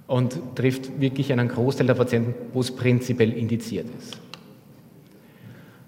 und 0.07 0.57
trifft 0.57 1.01
wirklich 1.01 1.33
einen 1.33 1.49
Großteil 1.49 1.87
der 1.87 1.95
Patienten, 1.95 2.35
wo 2.53 2.61
es 2.61 2.75
prinzipiell 2.75 3.33
indiziert 3.33 3.87
ist. 3.99 4.19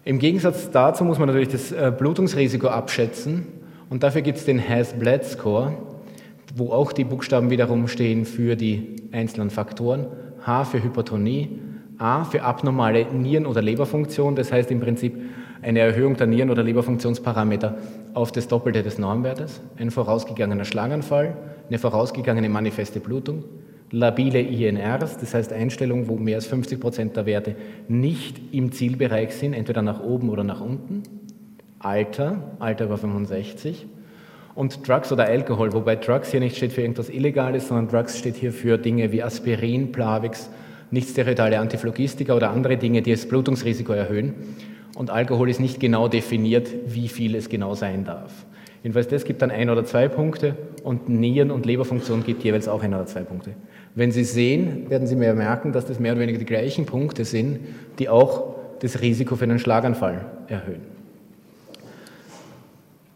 Im 0.05 0.19
Gegensatz 0.19 0.71
dazu 0.71 1.05
muss 1.05 1.19
man 1.19 1.29
natürlich 1.29 1.49
das 1.49 1.73
äh, 1.73 1.93
Blutungsrisiko 1.97 2.67
abschätzen 2.67 3.47
und 3.89 4.03
dafür 4.03 4.23
gibt 4.23 4.39
es 4.39 4.45
den 4.45 4.61
Has-Bled-Score, 4.61 5.73
wo 6.57 6.71
auch 6.71 6.93
die 6.93 7.05
Buchstaben 7.05 7.51
wiederum 7.51 7.89
stehen 7.89 8.25
für 8.25 8.57
die 8.57 8.97
einzelnen 9.13 9.51
Faktoren. 9.51 10.07
H 10.45 10.65
für 10.65 10.83
Hypertonie, 10.83 11.59
A 12.03 12.25
für 12.25 12.43
abnormale 12.43 13.07
Nieren- 13.13 13.47
oder 13.47 13.63
Leberfunktion, 13.63 14.35
das 14.35 14.51
heißt 14.51 14.73
im 14.73 14.81
Prinzip 14.81 15.17
eine 15.63 15.79
Erhöhung 15.79 16.17
der 16.17 16.27
Nieren- 16.27 16.51
oder 16.51 16.65
Leberfunktionsparameter 16.65 17.77
auf 18.13 18.33
das 18.33 18.49
Doppelte 18.49 18.83
des 18.83 18.99
Normwertes, 18.99 19.61
ein 19.79 19.93
vorausgegangener 19.93 20.65
Schlaganfall, 20.65 21.37
eine 21.69 21.79
vorausgegangene 21.79 22.49
manifeste 22.49 22.99
Blutung, 22.99 23.45
labile 23.93 24.41
INRs, 24.41 25.17
das 25.19 25.33
heißt 25.33 25.53
Einstellungen, 25.53 26.09
wo 26.09 26.17
mehr 26.17 26.37
als 26.37 26.47
50 26.47 26.81
Prozent 26.81 27.17
der 27.17 27.25
Werte 27.27 27.55
nicht 27.87 28.41
im 28.53 28.73
Zielbereich 28.73 29.33
sind, 29.35 29.53
entweder 29.53 29.83
nach 29.83 30.03
oben 30.03 30.29
oder 30.29 30.43
nach 30.43 30.61
unten, 30.61 31.05
Alter, 31.79 32.57
Alter 32.59 32.87
über 32.87 32.99
65 32.99 33.87
und 34.57 34.89
Drugs 34.89 35.13
oder 35.13 35.27
Alkohol, 35.27 35.73
wobei 35.73 35.95
Drugs 35.95 36.33
hier 36.33 36.41
nicht 36.41 36.57
steht 36.57 36.73
für 36.73 36.83
irgendwas 36.83 37.11
Illegales, 37.11 37.69
sondern 37.69 37.87
Drugs 37.87 38.19
steht 38.19 38.35
hier 38.35 38.53
für 38.53 38.77
Dinge 38.77 39.13
wie 39.13 39.23
Aspirin, 39.23 39.93
Plavix, 39.93 40.51
nichtsteroidale 40.93 41.59
Antiphlogistika 41.59 42.35
oder 42.35 42.51
andere 42.51 42.77
Dinge, 42.77 43.03
die 43.03 43.11
das 43.11 43.27
Blutungsrisiko 43.27 43.93
erhöhen. 43.93 44.35
Und 44.95 45.11
Alkohol 45.11 45.51
ist 45.51 45.61
nicht 45.61 45.81
genau 45.81 46.09
definiert, 46.09 46.69
wie 46.87 47.09
viel 47.09 47.35
es 47.35 47.49
genau 47.49 47.75
sein 47.75 48.05
darf. 48.05 48.33
Jedenfalls 48.83 49.09
das 49.09 49.25
gibt 49.25 49.43
dann 49.43 49.51
ein 49.51 49.71
oder 49.71 49.85
zwei 49.85 50.09
Punkte 50.09 50.57
und 50.83 51.09
Nieren- 51.09 51.51
und 51.51 51.67
Leberfunktion 51.67 52.25
gibt 52.25 52.43
jeweils 52.43 52.69
auch 52.69 52.83
ein 52.83 52.93
oder 52.93 53.07
zwei 53.07 53.23
Punkte. 53.23 53.53
Wenn 53.95 54.11
Sie 54.11 54.25
sehen, 54.25 54.91
werden 54.91 55.07
Sie 55.07 55.17
mehr 55.17 55.35
merken, 55.35 55.73
dass 55.73 55.87
das 55.87 56.01
mehr 56.01 56.13
oder 56.13 56.23
weniger 56.23 56.39
die 56.39 56.45
gleichen 56.45 56.85
Punkte 56.85 57.25
sind, 57.25 57.61
die 57.99 58.09
auch 58.09 58.55
das 58.81 59.01
Risiko 59.01 59.37
für 59.37 59.45
einen 59.45 59.61
Schlaganfall 59.61 60.25
erhöhen. 60.49 60.81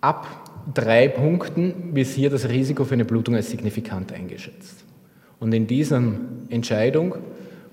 Ab 0.00 0.26
drei 0.72 1.08
Punkten 1.08 1.94
wird 1.94 2.06
hier 2.06 2.30
das 2.30 2.48
Risiko 2.48 2.84
für 2.84 2.94
eine 2.94 3.04
Blutung 3.04 3.34
als 3.34 3.50
signifikant 3.50 4.12
eingeschätzt. 4.12 4.84
Und 5.40 5.52
in 5.52 5.66
dieser 5.66 6.00
Entscheidung 6.48 7.16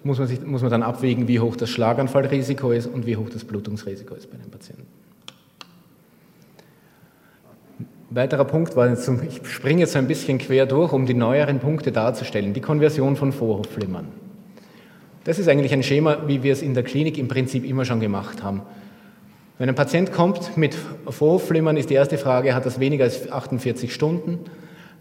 muss 0.03 0.19
man, 0.19 0.27
sich, 0.27 0.41
muss 0.45 0.61
man 0.61 0.71
dann 0.71 0.83
abwägen, 0.83 1.27
wie 1.27 1.39
hoch 1.39 1.55
das 1.55 1.69
Schlaganfallrisiko 1.69 2.71
ist 2.71 2.87
und 2.87 3.05
wie 3.05 3.17
hoch 3.17 3.29
das 3.29 3.43
Blutungsrisiko 3.43 4.15
ist 4.15 4.29
bei 4.29 4.37
den 4.37 4.51
Patienten. 4.51 4.85
weiterer 8.15 8.45
Punkt 8.45 8.75
war, 8.75 8.89
jetzt, 8.89 9.09
ich 9.27 9.47
springe 9.47 9.81
jetzt 9.81 9.95
ein 9.95 10.07
bisschen 10.07 10.37
quer 10.37 10.65
durch, 10.65 10.93
um 10.93 11.05
die 11.05 11.13
neueren 11.13 11.59
Punkte 11.59 11.91
darzustellen, 11.91 12.53
die 12.53 12.61
Konversion 12.61 13.15
von 13.15 13.31
Vorhofflimmern. 13.31 14.07
Das 15.23 15.39
ist 15.39 15.47
eigentlich 15.47 15.73
ein 15.73 15.83
Schema, 15.83 16.27
wie 16.27 16.43
wir 16.43 16.53
es 16.53 16.61
in 16.61 16.73
der 16.73 16.83
Klinik 16.83 17.17
im 17.17 17.27
Prinzip 17.27 17.65
immer 17.65 17.85
schon 17.85 17.99
gemacht 17.99 18.43
haben. 18.43 18.61
Wenn 19.57 19.69
ein 19.69 19.75
Patient 19.75 20.11
kommt 20.11 20.57
mit 20.57 20.75
Vorhofflimmern, 21.07 21.77
ist 21.77 21.89
die 21.89 21.93
erste 21.93 22.17
Frage, 22.17 22.53
hat 22.53 22.65
das 22.65 22.79
weniger 22.79 23.05
als 23.05 23.31
48 23.31 23.93
Stunden? 23.93 24.39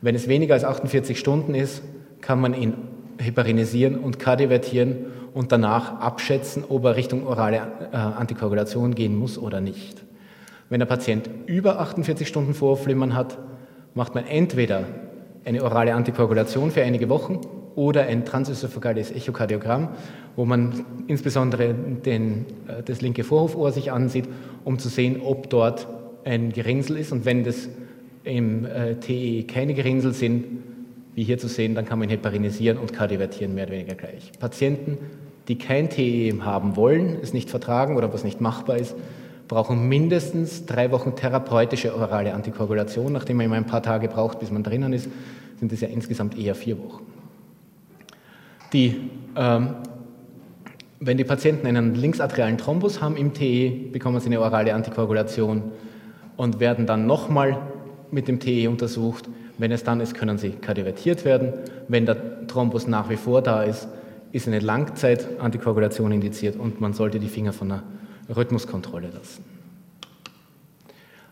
Wenn 0.00 0.14
es 0.14 0.28
weniger 0.28 0.54
als 0.54 0.64
48 0.64 1.18
Stunden 1.18 1.54
ist, 1.54 1.82
kann 2.20 2.40
man 2.40 2.54
ihn 2.54 2.74
heparinisieren 3.22 3.98
und 3.98 4.18
kardiovertieren 4.18 5.06
und 5.34 5.52
danach 5.52 6.00
abschätzen, 6.00 6.64
ob 6.68 6.84
er 6.84 6.96
Richtung 6.96 7.26
orale 7.26 7.56
äh, 7.92 7.96
Antikoagulation 7.96 8.94
gehen 8.94 9.16
muss 9.16 9.38
oder 9.38 9.60
nicht. 9.60 10.04
Wenn 10.68 10.80
der 10.80 10.86
Patient 10.86 11.28
über 11.46 11.80
48 11.80 12.26
Stunden 12.26 12.54
Vorflimmern 12.54 13.14
hat, 13.14 13.38
macht 13.94 14.14
man 14.14 14.26
entweder 14.26 14.84
eine 15.44 15.62
orale 15.62 15.94
Antikoagulation 15.94 16.70
für 16.70 16.82
einige 16.82 17.08
Wochen 17.08 17.40
oder 17.74 18.02
ein 18.02 18.24
transösophagales 18.24 19.10
Echokardiogramm, 19.10 19.88
wo 20.36 20.44
man 20.44 20.84
insbesondere 21.06 21.74
den, 21.74 22.46
äh, 22.68 22.82
das 22.82 23.00
linke 23.00 23.24
Vorhofohr 23.24 23.72
sich 23.72 23.92
ansieht, 23.92 24.28
um 24.64 24.78
zu 24.78 24.88
sehen, 24.88 25.20
ob 25.22 25.50
dort 25.50 25.86
ein 26.24 26.52
Gerinnsel 26.52 26.96
ist. 26.98 27.12
Und 27.12 27.24
wenn 27.24 27.44
das 27.44 27.68
im 28.24 28.64
äh, 28.64 28.96
TE 28.96 29.44
keine 29.44 29.74
Gerinnsel 29.74 30.12
sind, 30.12 30.44
wie 31.14 31.24
hier 31.24 31.38
zu 31.38 31.48
sehen, 31.48 31.74
dann 31.74 31.84
kann 31.84 31.98
man 31.98 32.08
heparinisieren 32.08 32.78
und 32.78 32.92
kardiovertieren 32.92 33.54
mehr 33.54 33.64
oder 33.64 33.74
weniger 33.74 33.94
gleich. 33.94 34.32
Patienten, 34.38 34.98
die 35.48 35.58
kein 35.58 35.90
TE 35.90 36.32
haben 36.42 36.76
wollen, 36.76 37.18
es 37.22 37.32
nicht 37.32 37.50
vertragen 37.50 37.96
oder 37.96 38.12
was 38.12 38.24
nicht 38.24 38.40
machbar 38.40 38.78
ist, 38.78 38.94
brauchen 39.48 39.88
mindestens 39.88 40.64
drei 40.64 40.90
Wochen 40.92 41.14
therapeutische 41.14 41.94
orale 41.94 42.32
Antikoagulation. 42.32 43.12
Nachdem 43.12 43.36
man 43.36 43.46
immer 43.46 43.56
ein 43.56 43.66
paar 43.66 43.82
Tage 43.82 44.08
braucht, 44.08 44.38
bis 44.38 44.50
man 44.50 44.62
drinnen 44.62 44.92
ist, 44.92 45.08
sind 45.58 45.72
es 45.72 45.80
ja 45.80 45.88
insgesamt 45.88 46.38
eher 46.38 46.54
vier 46.54 46.78
Wochen. 46.78 47.04
Die, 48.72 49.10
ähm, 49.36 49.74
wenn 51.00 51.18
die 51.18 51.24
Patienten 51.24 51.66
einen 51.66 51.94
linksarterialen 51.94 52.56
Thrombus 52.56 53.02
haben 53.02 53.16
im 53.16 53.34
TE, 53.34 53.68
bekommen 53.92 54.18
sie 54.20 54.26
eine 54.26 54.40
orale 54.40 54.72
Antikoagulation 54.72 55.64
und 56.36 56.60
werden 56.60 56.86
dann 56.86 57.06
nochmal 57.06 57.58
mit 58.10 58.28
dem 58.28 58.40
TE 58.40 58.68
untersucht. 58.68 59.28
Wenn 59.58 59.72
es 59.72 59.84
dann 59.84 60.00
ist, 60.00 60.14
können 60.14 60.38
sie 60.38 60.50
kardiovertiert 60.50 61.24
werden. 61.24 61.52
Wenn 61.88 62.06
der 62.06 62.46
Thrombus 62.46 62.86
nach 62.86 63.10
wie 63.10 63.16
vor 63.16 63.42
da 63.42 63.62
ist, 63.62 63.88
ist 64.32 64.48
eine 64.48 64.60
Langzeit-Antikoagulation 64.60 66.10
indiziert 66.12 66.56
und 66.58 66.80
man 66.80 66.94
sollte 66.94 67.20
die 67.20 67.28
Finger 67.28 67.52
von 67.52 67.70
einer 67.70 67.82
Rhythmuskontrolle 68.34 69.08
lassen. 69.08 69.44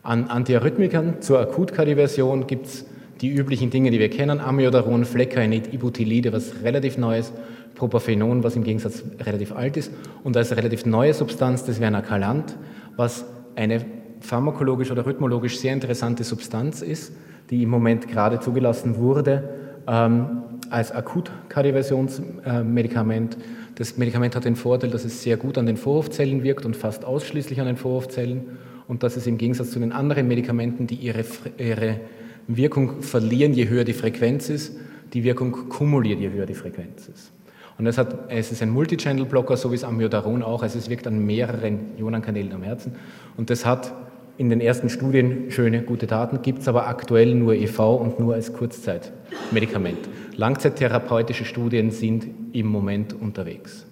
An 0.02 0.28
Antiarrhythmikern 0.28 1.20
zur 1.20 1.40
Akutkardioversion 1.40 2.46
gibt 2.46 2.66
es 2.66 2.86
die 3.20 3.28
üblichen 3.28 3.70
Dinge, 3.70 3.90
die 3.90 3.98
wir 3.98 4.08
kennen, 4.08 4.40
Amiodaron, 4.40 5.04
Fleckainid, 5.04 5.72
Ibutilide, 5.72 6.32
was 6.32 6.62
relativ 6.62 6.96
neu 6.96 7.18
ist, 7.18 7.32
Propafenon, 7.74 8.42
was 8.42 8.56
im 8.56 8.64
Gegensatz 8.64 9.04
relativ 9.20 9.52
alt 9.52 9.76
ist, 9.76 9.92
und 10.24 10.36
als 10.36 10.56
relativ 10.56 10.86
neue 10.86 11.12
Substanz 11.12 11.64
das 11.64 11.78
Vernakalant, 11.78 12.56
was 12.96 13.24
eine 13.56 13.84
pharmakologisch 14.20 14.90
oder 14.90 15.06
rhythmologisch 15.06 15.58
sehr 15.58 15.72
interessante 15.72 16.24
Substanz 16.24 16.82
ist, 16.82 17.12
die 17.50 17.62
im 17.62 17.70
Moment 17.70 18.08
gerade 18.08 18.40
zugelassen 18.40 18.96
wurde 18.96 19.48
ähm, 19.86 20.42
als 20.70 20.90
Akutkardioversionsmedikament. 20.92 23.34
Äh, 23.34 23.38
das 23.74 23.96
Medikament 23.96 24.36
hat 24.36 24.44
den 24.44 24.56
Vorteil, 24.56 24.90
dass 24.90 25.04
es 25.04 25.22
sehr 25.22 25.36
gut 25.36 25.56
an 25.58 25.66
den 25.66 25.76
Vorhofzellen 25.76 26.42
wirkt 26.42 26.66
und 26.66 26.76
fast 26.76 27.04
ausschließlich 27.04 27.60
an 27.60 27.66
den 27.66 27.76
Vorhofzellen 27.76 28.58
und 28.88 29.02
dass 29.02 29.16
es 29.16 29.26
im 29.26 29.36
Gegensatz 29.38 29.70
zu 29.70 29.78
den 29.78 29.92
anderen 29.92 30.28
Medikamenten, 30.28 30.86
die 30.86 30.96
ihre, 30.96 31.24
ihre 31.58 32.00
Wirkung 32.46 33.02
verlieren, 33.02 33.54
je 33.54 33.68
höher 33.68 33.84
die 33.84 33.92
Frequenz 33.92 34.48
ist, 34.50 34.76
die 35.12 35.24
Wirkung 35.24 35.68
kumuliert, 35.68 36.20
je 36.20 36.30
höher 36.30 36.46
die 36.46 36.54
Frequenz 36.54 37.08
ist. 37.08 37.32
Und 37.78 37.86
es, 37.86 37.96
hat, 37.96 38.28
es 38.28 38.52
ist 38.52 38.62
ein 38.62 38.70
Multichannel-Blocker, 38.70 39.56
so 39.56 39.70
wie 39.70 39.76
es 39.76 39.84
Amiodaron 39.84 40.42
auch, 40.42 40.62
also 40.62 40.78
es 40.78 40.90
wirkt 40.90 41.06
an 41.06 41.24
mehreren 41.24 41.96
Ionenkanälen 41.98 42.52
am 42.52 42.62
Herzen. 42.62 42.92
Und 43.38 43.48
das 43.48 43.64
hat 43.64 43.94
in 44.40 44.48
den 44.48 44.62
ersten 44.62 44.88
Studien 44.88 45.50
schöne, 45.50 45.82
gute 45.82 46.06
Daten, 46.06 46.40
gibt 46.40 46.60
es 46.60 46.68
aber 46.68 46.86
aktuell 46.86 47.34
nur 47.34 47.52
EV 47.52 47.96
und 47.96 48.18
nur 48.18 48.32
als 48.32 48.54
Kurzzeitmedikament. 48.54 49.98
Langzeittherapeutische 50.34 51.44
Studien 51.44 51.90
sind 51.90 52.26
im 52.54 52.66
Moment 52.68 53.12
unterwegs. 53.12 53.84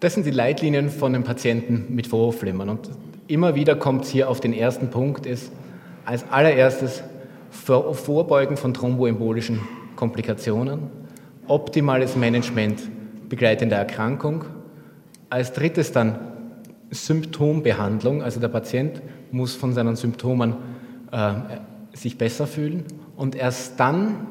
Das 0.00 0.14
sind 0.14 0.24
die 0.24 0.30
Leitlinien 0.30 0.88
von 0.88 1.12
den 1.12 1.22
Patienten 1.22 1.94
mit 1.94 2.06
Vorhofflimmern. 2.06 2.70
Und 2.70 2.88
immer 3.26 3.54
wieder 3.56 3.76
kommt 3.76 4.04
es 4.04 4.10
hier 4.10 4.30
auf 4.30 4.40
den 4.40 4.54
ersten 4.54 4.88
Punkt, 4.88 5.26
ist 5.26 5.52
als 6.06 6.24
allererstes 6.30 7.02
Vorbeugen 7.50 8.56
von 8.56 8.72
thromboembolischen 8.72 9.60
Komplikationen, 9.96 10.84
optimales 11.46 12.16
Management 12.16 12.80
begleitender 13.28 13.76
Erkrankung, 13.76 14.46
als 15.28 15.52
drittes 15.52 15.92
dann 15.92 16.33
Symptombehandlung, 16.90 18.22
also 18.22 18.40
der 18.40 18.48
Patient 18.48 19.02
muss 19.30 19.54
von 19.54 19.72
seinen 19.72 19.96
Symptomen 19.96 20.54
äh, 21.10 21.32
sich 21.92 22.18
besser 22.18 22.46
fühlen 22.46 22.84
und 23.16 23.34
erst 23.34 23.78
dann 23.80 24.26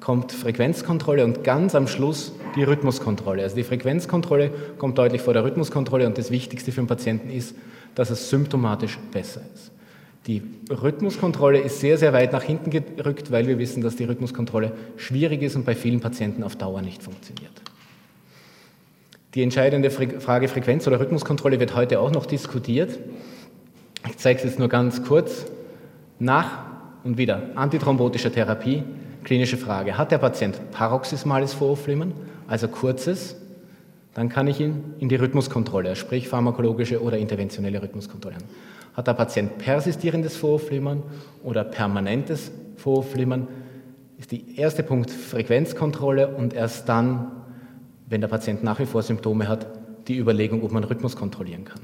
kommt 0.00 0.32
Frequenzkontrolle 0.32 1.24
und 1.24 1.42
ganz 1.42 1.74
am 1.74 1.88
Schluss 1.88 2.32
die 2.54 2.62
Rhythmuskontrolle. 2.62 3.42
Also 3.42 3.56
die 3.56 3.64
Frequenzkontrolle 3.64 4.50
kommt 4.78 4.98
deutlich 4.98 5.22
vor 5.22 5.32
der 5.32 5.44
Rhythmuskontrolle 5.44 6.06
und 6.06 6.18
das 6.18 6.30
Wichtigste 6.30 6.72
für 6.72 6.82
den 6.82 6.86
Patienten 6.86 7.30
ist, 7.30 7.54
dass 7.94 8.10
es 8.10 8.28
symptomatisch 8.30 8.98
besser 9.12 9.40
ist. 9.54 9.72
Die 10.26 10.42
Rhythmuskontrolle 10.70 11.60
ist 11.60 11.80
sehr, 11.80 11.98
sehr 11.98 12.12
weit 12.12 12.32
nach 12.32 12.42
hinten 12.42 12.70
gerückt, 12.70 13.30
weil 13.30 13.46
wir 13.46 13.58
wissen, 13.58 13.82
dass 13.82 13.96
die 13.96 14.04
Rhythmuskontrolle 14.04 14.72
schwierig 14.96 15.42
ist 15.42 15.54
und 15.54 15.64
bei 15.64 15.74
vielen 15.74 16.00
Patienten 16.00 16.42
auf 16.42 16.56
Dauer 16.56 16.82
nicht 16.82 17.02
funktioniert. 17.02 17.52
Die 19.36 19.42
entscheidende 19.42 19.90
Frage 19.90 20.48
Frequenz- 20.48 20.86
oder 20.86 20.98
Rhythmuskontrolle 20.98 21.60
wird 21.60 21.76
heute 21.76 22.00
auch 22.00 22.10
noch 22.10 22.24
diskutiert. 22.24 22.98
Ich 24.08 24.16
zeige 24.16 24.38
es 24.38 24.44
jetzt 24.44 24.58
nur 24.58 24.70
ganz 24.70 25.04
kurz. 25.04 25.44
Nach 26.18 26.64
und 27.04 27.18
wieder 27.18 27.42
antithrombotischer 27.54 28.32
Therapie, 28.32 28.82
klinische 29.24 29.58
Frage. 29.58 29.98
Hat 29.98 30.10
der 30.10 30.16
Patient 30.16 30.58
paroxysmales 30.70 31.52
Vorhofflimmern, 31.52 32.14
also 32.48 32.66
kurzes? 32.66 33.36
Dann 34.14 34.30
kann 34.30 34.46
ich 34.46 34.58
ihn 34.58 34.94
in 35.00 35.10
die 35.10 35.16
Rhythmuskontrolle, 35.16 35.96
sprich 35.96 36.28
pharmakologische 36.28 37.02
oder 37.02 37.18
interventionelle 37.18 37.82
Rhythmuskontrolle. 37.82 38.36
Hat 38.94 39.06
der 39.06 39.12
Patient 39.12 39.58
persistierendes 39.58 40.34
Vorhofflimmern 40.34 41.02
oder 41.44 41.62
permanentes 41.62 42.52
Vorhofflimmern, 42.78 43.48
ist 44.18 44.32
der 44.32 44.38
erste 44.56 44.82
Punkt 44.82 45.10
Frequenzkontrolle 45.10 46.28
und 46.28 46.54
erst 46.54 46.88
dann, 46.88 47.32
wenn 48.06 48.20
der 48.20 48.28
Patient 48.28 48.62
nach 48.62 48.78
wie 48.78 48.86
vor 48.86 49.02
Symptome 49.02 49.48
hat, 49.48 49.66
die 50.08 50.16
Überlegung, 50.18 50.62
ob 50.62 50.72
man 50.72 50.84
Rhythmus 50.84 51.16
kontrollieren 51.16 51.64
kann. 51.64 51.80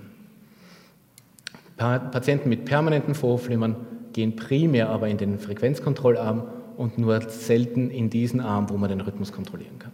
Patienten 2.10 2.48
mit 2.48 2.64
permanentem 2.64 3.14
Vorhofflimmern 3.14 3.76
gehen 4.12 4.36
primär 4.36 4.88
aber 4.90 5.08
in 5.08 5.18
den 5.18 5.38
Frequenzkontrollarm 5.38 6.44
und 6.76 6.98
nur 6.98 7.20
selten 7.28 7.90
in 7.90 8.08
diesen 8.08 8.40
Arm, 8.40 8.70
wo 8.70 8.76
man 8.76 8.88
den 8.88 9.00
Rhythmus 9.00 9.32
kontrollieren 9.32 9.78
kann. 9.78 9.92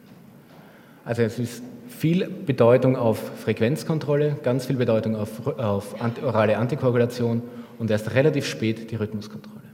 Also 1.04 1.22
es 1.22 1.38
ist 1.38 1.62
viel 1.86 2.28
Bedeutung 2.28 2.96
auf 2.96 3.18
Frequenzkontrolle, 3.38 4.36
ganz 4.42 4.66
viel 4.66 4.76
Bedeutung 4.76 5.16
auf, 5.16 5.46
auf 5.58 5.94
orale 6.22 6.58
Antikoagulation 6.58 7.42
und 7.78 7.90
erst 7.90 8.14
relativ 8.14 8.44
spät 8.44 8.90
die 8.90 8.96
Rhythmuskontrolle. 8.96 9.67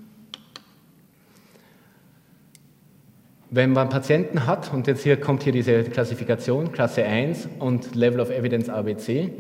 Wenn 3.55 3.73
man 3.73 3.89
Patienten 3.89 4.49
hat, 4.49 4.75
und 4.75 4.89
jetzt 4.89 5.05
hier 5.05 5.17
kommt 5.17 5.45
hier 5.45 5.53
diese 5.53 5.85
Klassifikation, 5.85 6.73
Klasse 6.73 7.05
1 7.05 7.51
und 7.61 7.95
Level 7.95 8.19
of 8.19 8.31
Evidence 8.31 8.69
ABC, 8.69 9.31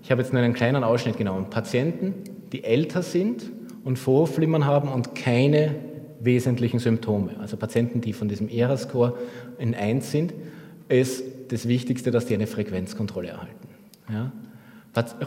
ich 0.00 0.12
habe 0.12 0.22
jetzt 0.22 0.32
nur 0.32 0.40
einen 0.40 0.54
kleinen 0.54 0.84
Ausschnitt 0.84 1.16
genommen, 1.16 1.50
Patienten, 1.50 2.14
die 2.52 2.62
älter 2.62 3.02
sind 3.02 3.50
und 3.82 3.98
Vorflimmern 3.98 4.64
haben 4.64 4.92
und 4.92 5.16
keine 5.16 5.74
wesentlichen 6.20 6.78
Symptome, 6.78 7.30
also 7.40 7.56
Patienten, 7.56 8.00
die 8.00 8.12
von 8.12 8.28
diesem 8.28 8.48
ERA-Score 8.48 9.14
in 9.58 9.74
1 9.74 10.08
sind, 10.08 10.34
ist 10.88 11.24
das 11.48 11.66
Wichtigste, 11.66 12.12
dass 12.12 12.26
die 12.26 12.34
eine 12.34 12.46
Frequenzkontrolle 12.46 13.30
erhalten. 13.30 13.68
Ja? 14.08 14.30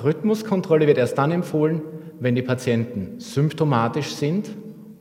Rhythmuskontrolle 0.01 0.87
wird 0.87 0.97
erst 0.97 1.17
dann 1.17 1.31
empfohlen, 1.31 1.81
wenn 2.21 2.35
die 2.35 2.43
Patienten 2.43 3.19
symptomatisch 3.19 4.15
sind 4.15 4.47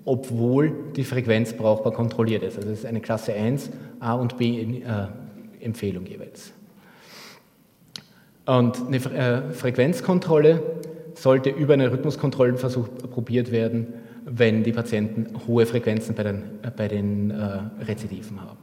obwohl 0.06 0.72
die 0.94 1.04
Frequenz 1.04 1.52
brauchbar 1.52 1.92
kontrolliert 1.92 2.42
ist. 2.44 2.56
Also 2.56 2.70
es 2.70 2.78
ist 2.80 2.86
eine 2.86 3.00
Klasse 3.00 3.34
1 3.34 3.70
A 4.00 4.14
und 4.14 4.38
B 4.38 4.62
äh, 4.62 5.08
Empfehlung 5.60 6.06
jeweils. 6.06 6.52
Und 8.46 8.86
eine 8.86 8.96
äh, 8.96 9.52
Frequenzkontrolle 9.52 10.62
sollte 11.14 11.50
über 11.50 11.75
einen 11.75 11.90
Rhythmuskontrollenversuch 11.90 12.88
probiert 13.12 13.50
werden, 13.50 13.88
wenn 14.25 14.62
die 14.62 14.72
Patienten 14.72 15.26
hohe 15.46 15.66
Frequenzen 15.66 16.14
bei 16.14 16.22
den, 16.22 16.42
äh, 16.62 16.70
bei 16.75 16.88
den 16.88 17.32
Rezidiven 17.80 18.40
haben. 18.40 18.58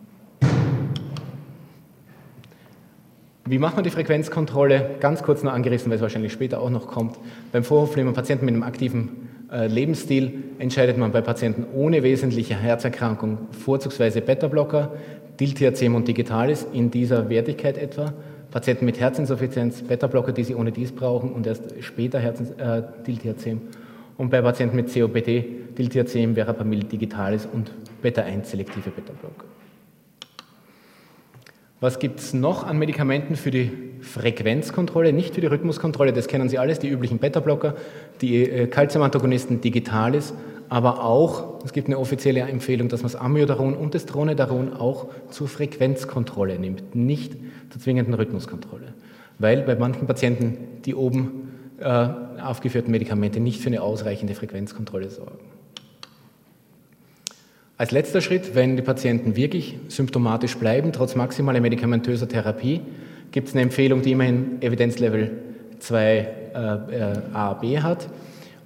Wie 3.46 3.60
macht 3.60 3.76
man 3.76 3.84
die 3.84 3.90
Frequenzkontrolle? 3.90 4.92
Ganz 5.02 5.22
kurz 5.22 5.44
nur 5.44 5.52
angerissen, 5.52 5.90
weil 5.90 5.98
es 5.98 6.02
wahrscheinlich 6.02 6.32
später 6.32 6.62
auch 6.62 6.70
noch 6.70 6.88
kommt. 6.88 7.20
Beim 7.52 7.66
Vorhofflimmern 7.66 8.14
Patienten 8.14 8.46
mit 8.46 8.54
einem 8.54 8.64
aktiven 8.64 9.33
Lebensstil 9.54 10.44
entscheidet 10.58 10.98
man 10.98 11.12
bei 11.12 11.22
Patienten 11.22 11.66
ohne 11.74 12.02
wesentliche 12.02 12.56
Herzerkrankung 12.56 13.38
vorzugsweise 13.52 14.22
Beta-Blocker, 14.22 14.92
Diltiazem 15.40 15.94
und 15.94 16.08
Digitalis 16.08 16.66
in 16.74 16.90
dieser 16.90 17.30
Wertigkeit 17.30 17.78
etwa. 17.78 18.14
Patienten 18.50 18.86
mit 18.86 19.00
Herzinsuffizienz, 19.00 19.82
Beta-Blocker, 19.84 20.32
die 20.32 20.44
sie 20.44 20.56
ohne 20.56 20.72
dies 20.72 20.92
brauchen 20.92 21.32
und 21.32 21.48
erst 21.48 21.64
später 21.82 22.20
Herzens, 22.20 22.52
äh, 22.52 22.84
Diltiazem. 23.06 23.62
Und 24.18 24.30
bei 24.30 24.42
Patienten 24.42 24.76
mit 24.76 24.94
COPD, 24.94 25.46
Diltiazem, 25.78 26.36
Verapamil 26.36 26.84
Digitalis 26.84 27.48
und 27.52 27.72
Beta-1-selektive 28.02 28.90
Beta-Blocker. 28.92 29.46
Was 31.80 32.00
gibt 32.00 32.20
es 32.20 32.34
noch 32.34 32.66
an 32.66 32.78
Medikamenten 32.80 33.36
für 33.36 33.52
die 33.52 33.72
Frequenzkontrolle, 34.04 35.14
nicht 35.14 35.36
für 35.36 35.42
die 35.42 35.48
Rhythmuskontrolle? 35.48 36.14
Das 36.14 36.28
kennen 36.28 36.50
Sie 36.50 36.60
alles, 36.60 36.80
die 36.80 36.90
üblichen 36.90 37.20
Beta-Blocker, 37.20 37.76
die 38.22 38.44
äh, 38.44 38.68
Calciumantagonisten 38.68 39.62
Digitalis, 39.62 40.34
aber 40.70 41.04
auch, 41.04 41.64
es 41.64 41.74
gibt 41.74 41.88
eine 41.88 41.98
offizielle 41.98 42.42
Empfehlung, 42.42 42.90
dass 42.90 43.02
man 43.04 43.12
das 43.12 43.20
Amiodaron 43.20 43.76
und 43.76 43.94
das 43.96 44.06
Dronedaron 44.06 44.74
auch 44.74 45.08
zur 45.30 45.48
Frequenzkontrolle 45.48 46.58
nimmt, 46.60 46.96
nicht 46.96 47.36
zur 47.70 47.82
zwingenden 47.82 48.14
Rhythmuskontrolle. 48.14 48.94
Weil 49.40 49.62
bei 49.62 49.76
manchen 49.76 50.08
Patienten 50.08 50.58
die 50.86 50.96
oben 50.96 51.52
äh, 51.80 52.08
aufgeführten 52.42 52.92
Medikamente 52.92 53.40
nicht 53.40 53.62
für 53.62 53.68
eine 53.68 53.82
ausreichende 53.82 54.36
Frequenzkontrolle 54.36 55.10
sorgen. 55.10 55.40
Als 57.78 57.92
letzter 57.92 58.22
Schritt, 58.22 58.56
wenn 58.56 58.76
die 58.76 58.82
Patienten 58.82 59.36
wirklich 59.36 59.78
symptomatisch 59.88 60.58
bleiben, 60.58 60.92
trotz 60.92 61.16
maximaler 61.16 61.60
medikamentöser 61.60 62.28
Therapie, 62.28 62.82
gibt 63.34 63.50
es 63.50 63.56
eine 63.56 63.64
Empfehlung, 63.64 64.02
die 64.02 64.12
immerhin 64.12 64.62
Evidenzlevel 64.62 65.32
2 65.80 66.00
äh, 66.00 66.26
äh, 66.56 67.18
A, 67.34 67.54
B 67.56 67.80
hat, 67.80 68.08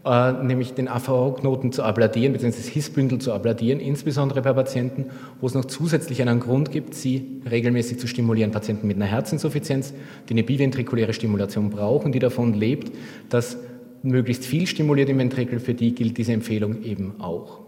äh, 0.06 0.34
nämlich 0.44 0.74
den 0.74 0.90
AVO-Knoten 0.90 1.72
zu 1.72 1.84
abladieren, 1.84 2.34
bzw. 2.34 2.50
das 2.50 2.68
Hissbündel 2.68 3.20
zu 3.20 3.32
abladieren, 3.32 3.80
insbesondere 3.80 4.42
bei 4.42 4.52
Patienten, 4.52 5.06
wo 5.40 5.48
es 5.48 5.54
noch 5.54 5.66
zusätzlich 5.66 6.22
einen 6.22 6.42
Grund 6.42 6.72
gibt, 6.72 6.94
sie 6.94 7.42
regelmäßig 7.50 7.98
zu 7.98 8.08
stimulieren. 8.08 8.52
Patienten 8.52 8.88
mit 8.88 8.98
einer 8.98 9.06
Herzinsuffizienz, 9.06 9.94
die 10.28 10.34
eine 10.34 10.44
biventrikuläre 10.44 11.14
Stimulation 11.14 11.70
brauchen, 11.70 12.12
die 12.12 12.20
davon 12.20 12.54
lebt, 12.54 12.92
dass 13.30 13.58
möglichst 14.04 14.46
viel 14.46 14.68
stimuliert 14.68 15.08
im 15.08 15.18
Ventrikel, 15.18 15.60
für 15.62 15.74
die 15.74 15.96
gilt 15.96 16.18
diese 16.18 16.34
Empfehlung 16.34 16.84
eben 16.84 17.16
auch. 17.20 17.67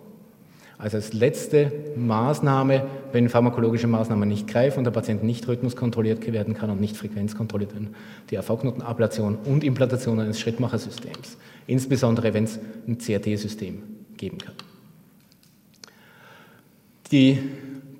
Also 0.79 0.95
als 0.95 1.11
letzte 1.11 1.73
Maßnahme, 1.97 2.87
wenn 3.11 3.27
pharmakologische 3.27 3.87
Maßnahmen 3.87 4.27
nicht 4.27 4.47
greifen 4.47 4.79
und 4.79 4.85
der 4.85 4.91
Patient 4.91 5.23
nicht 5.23 5.45
rhythmuskontrolliert 5.45 6.25
werden 6.31 6.53
kann 6.53 6.69
und 6.69 6.79
nicht 6.79 6.95
frequenzkontrolliert 6.95 7.73
werden, 7.73 7.93
die 8.29 8.37
AV-Knotenablation 8.37 9.39
und 9.43 9.65
Implantation 9.65 10.21
eines 10.21 10.39
Schrittmachersystems, 10.39 11.37
insbesondere 11.67 12.33
wenn 12.33 12.45
es 12.45 12.59
ein 12.87 12.97
CRT-System 12.97 13.83
geben 14.15 14.37
kann. 14.37 14.53
Die 17.11 17.39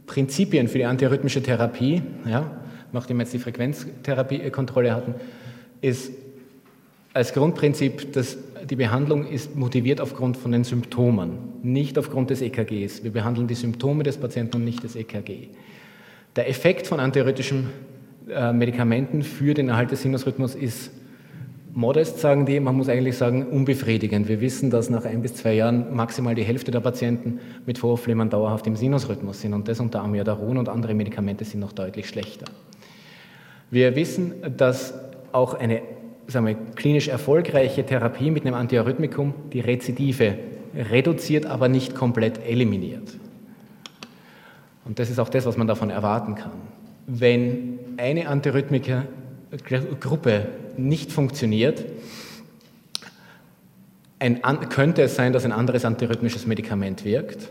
Prinzipien 0.07 0.69
für 0.69 0.77
die 0.77 0.85
antirhythmische 0.85 1.43
Therapie, 1.43 2.01
ja, 2.25 2.49
nachdem 2.93 3.17
wir 3.17 3.23
jetzt 3.23 3.33
die 3.33 3.39
Frequenztherapiekontrolle 3.39 4.95
hatten, 4.95 5.15
ist 5.81 6.13
als 7.19 7.33
Grundprinzip, 7.33 8.13
dass 8.13 8.37
die 8.69 8.77
Behandlung 8.77 9.27
ist 9.27 9.53
motiviert 9.53 9.99
aufgrund 9.99 10.37
von 10.37 10.53
den 10.53 10.63
Symptomen, 10.63 11.31
nicht 11.61 11.97
aufgrund 11.97 12.29
des 12.29 12.41
EKGs. 12.41 13.03
Wir 13.03 13.11
behandeln 13.11 13.45
die 13.45 13.55
Symptome 13.55 14.03
des 14.03 14.15
Patienten 14.15 14.55
und 14.55 14.63
nicht 14.63 14.85
das 14.85 14.95
EKG. 14.95 15.49
Der 16.37 16.47
Effekt 16.47 16.87
von 16.87 17.01
antiarrhythmischen 17.01 17.71
äh, 18.29 18.53
Medikamenten 18.53 19.23
für 19.23 19.53
den 19.53 19.67
Erhalt 19.67 19.91
des 19.91 20.01
Sinusrhythmus 20.01 20.55
ist 20.55 20.91
modest, 21.73 22.19
sagen 22.19 22.45
die. 22.45 22.57
Man 22.61 22.77
muss 22.77 22.87
eigentlich 22.87 23.17
sagen, 23.17 23.47
unbefriedigend. 23.47 24.29
Wir 24.29 24.39
wissen, 24.39 24.69
dass 24.69 24.89
nach 24.89 25.03
ein 25.03 25.21
bis 25.21 25.35
zwei 25.35 25.55
Jahren 25.55 25.93
maximal 25.93 26.35
die 26.35 26.43
Hälfte 26.43 26.71
der 26.71 26.79
Patienten 26.79 27.41
mit 27.65 27.79
Vorhofflimmern 27.79 28.29
dauerhaft 28.29 28.65
im 28.65 28.77
Sinusrhythmus 28.77 29.41
sind 29.41 29.53
und 29.53 29.67
das 29.67 29.81
unter 29.81 30.01
Amiodaron 30.03 30.57
und 30.57 30.69
andere 30.69 30.93
Medikamente 30.93 31.43
sind 31.43 31.59
noch 31.59 31.73
deutlich 31.73 32.07
schlechter. 32.07 32.45
Wir 33.71 33.97
wissen, 33.97 34.35
dass 34.55 34.93
auch 35.33 35.53
eine 35.53 35.81
sagen 36.31 36.45
wir, 36.45 36.55
klinisch 36.75 37.07
erfolgreiche 37.07 37.85
Therapie 37.85 38.31
mit 38.31 38.45
einem 38.45 38.55
Antiarrhythmikum 38.55 39.33
die 39.51 39.59
Rezidive 39.59 40.37
reduziert, 40.75 41.45
aber 41.45 41.67
nicht 41.67 41.95
komplett 41.95 42.39
eliminiert. 42.45 43.17
Und 44.85 44.99
das 44.99 45.09
ist 45.09 45.19
auch 45.19 45.29
das, 45.29 45.45
was 45.45 45.57
man 45.57 45.67
davon 45.67 45.89
erwarten 45.89 46.35
kann. 46.35 46.51
Wenn 47.07 47.79
eine 47.97 48.27
Antirhythmiker-Gruppe 48.27 50.47
nicht 50.77 51.11
funktioniert, 51.11 51.83
ein, 54.19 54.39
könnte 54.69 55.01
es 55.03 55.15
sein, 55.15 55.33
dass 55.33 55.45
ein 55.45 55.51
anderes 55.51 55.85
antirhythmisches 55.85 56.45
Medikament 56.45 57.05
wirkt. 57.05 57.49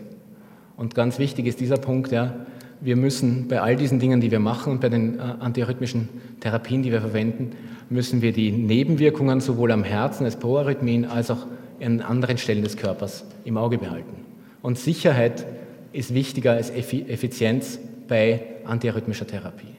Und 0.77 0.95
ganz 0.95 1.19
wichtig 1.19 1.47
ist 1.47 1.59
dieser 1.59 1.77
Punkt, 1.77 2.11
ja, 2.11 2.45
wir 2.81 2.95
müssen 2.95 3.47
bei 3.47 3.61
all 3.61 3.75
diesen 3.75 3.99
Dingen, 3.99 4.21
die 4.21 4.31
wir 4.31 4.39
machen 4.39 4.71
und 4.71 4.81
bei 4.81 4.89
den 4.89 5.19
äh, 5.19 5.21
antiarrhythmischen 5.21 6.09
Therapien, 6.39 6.83
die 6.83 6.91
wir 6.91 7.01
verwenden, 7.01 7.51
müssen 7.89 8.21
wir 8.21 8.31
die 8.31 8.51
Nebenwirkungen 8.51 9.41
sowohl 9.41 9.71
am 9.71 9.83
Herzen 9.83 10.25
als 10.25 10.37
Proarrhythmien 10.37 11.05
als 11.05 11.31
auch 11.31 11.47
an 11.81 12.01
anderen 12.01 12.37
Stellen 12.37 12.63
des 12.63 12.77
Körpers 12.77 13.25
im 13.45 13.57
Auge 13.57 13.77
behalten. 13.77 14.25
Und 14.61 14.77
Sicherheit 14.77 15.45
ist 15.91 16.13
wichtiger 16.13 16.53
als 16.53 16.69
Effizienz 16.69 17.79
bei 18.07 18.41
antiarrhythmischer 18.65 19.25
Therapie. 19.25 19.75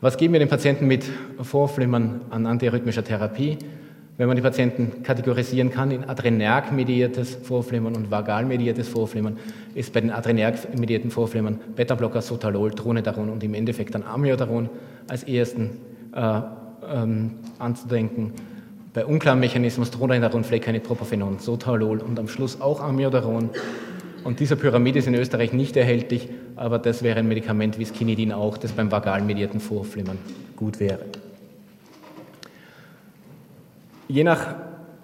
Was 0.00 0.16
geben 0.16 0.32
wir 0.32 0.40
den 0.40 0.48
Patienten 0.48 0.86
mit 0.86 1.04
Vorflimmern 1.40 2.22
an 2.30 2.46
antiarrhythmischer 2.46 3.04
Therapie? 3.04 3.58
wenn 4.18 4.26
man 4.28 4.36
die 4.36 4.42
Patienten 4.42 5.02
kategorisieren 5.02 5.70
kann 5.70 5.90
in 5.90 6.04
adrenerg-mediertes 6.04 7.34
Vorflimmern 7.42 7.96
und 7.96 8.10
vagal-mediertes 8.10 8.88
Vorflimmern, 8.88 9.38
ist 9.74 9.92
bei 9.92 10.00
den 10.00 10.10
adrenerg-medierten 10.10 11.10
Vorflimmern 11.10 11.58
Beta-Blocker, 11.74 12.20
Sotalol, 12.20 12.70
Dronedaron 12.70 13.30
und 13.30 13.42
im 13.42 13.54
Endeffekt 13.54 13.94
dann 13.94 14.02
Amiodaron 14.02 14.68
als 15.08 15.24
ersten 15.24 15.70
äh, 16.14 16.40
ähm, 16.92 17.32
anzudenken. 17.58 18.32
Bei 18.94 19.06
unklaren 19.06 19.40
Mechanismus 19.40 19.90
Dronedaron, 19.90 20.44
Flecainid, 20.44 20.82
Propafenon, 20.82 21.38
Sotalol 21.38 21.98
und 21.98 22.18
am 22.18 22.28
Schluss 22.28 22.60
auch 22.60 22.80
Amiodaron. 22.80 23.50
Und 24.24 24.40
dieser 24.40 24.56
Pyramid 24.56 24.96
ist 24.96 25.08
in 25.08 25.14
Österreich 25.14 25.52
nicht 25.52 25.76
erhältlich, 25.76 26.28
aber 26.56 26.78
das 26.78 27.02
wäre 27.02 27.18
ein 27.18 27.28
Medikament 27.28 27.78
wie 27.78 27.86
Skinidin 27.86 28.32
auch, 28.32 28.58
das 28.58 28.72
beim 28.72 28.92
vagalmediierten 28.92 29.60
Vorhofflimmern 29.60 30.18
gut 30.56 30.78
wäre. 30.78 31.00
Je 34.08 34.24
nach 34.24 34.54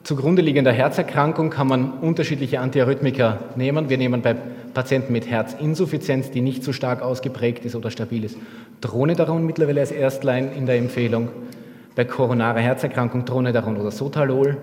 zugrunde 0.02 0.42
liegender 0.42 0.72
Herzerkrankung 0.72 1.50
kann 1.50 1.66
man 1.66 1.92
unterschiedliche 2.00 2.60
Antiarrhythmika 2.60 3.38
nehmen. 3.56 3.88
Wir 3.88 3.98
nehmen 3.98 4.22
bei 4.22 4.36
Patienten 4.78 5.12
mit 5.12 5.28
Herzinsuffizienz, 5.28 6.30
die 6.30 6.40
nicht 6.40 6.62
so 6.62 6.72
stark 6.72 7.02
ausgeprägt 7.02 7.64
ist 7.64 7.74
oder 7.74 7.90
stabil 7.90 8.22
ist, 8.22 8.36
Dronedaron 8.80 9.44
mittlerweile 9.44 9.80
als 9.80 9.90
Erstlein 9.90 10.52
in 10.52 10.66
der 10.66 10.76
Empfehlung. 10.76 11.30
Bei 11.96 12.04
koronarer 12.04 12.60
Herzerkrankung 12.60 13.24
Dronedaron 13.24 13.76
oder 13.76 13.90
Sotalol 13.90 14.56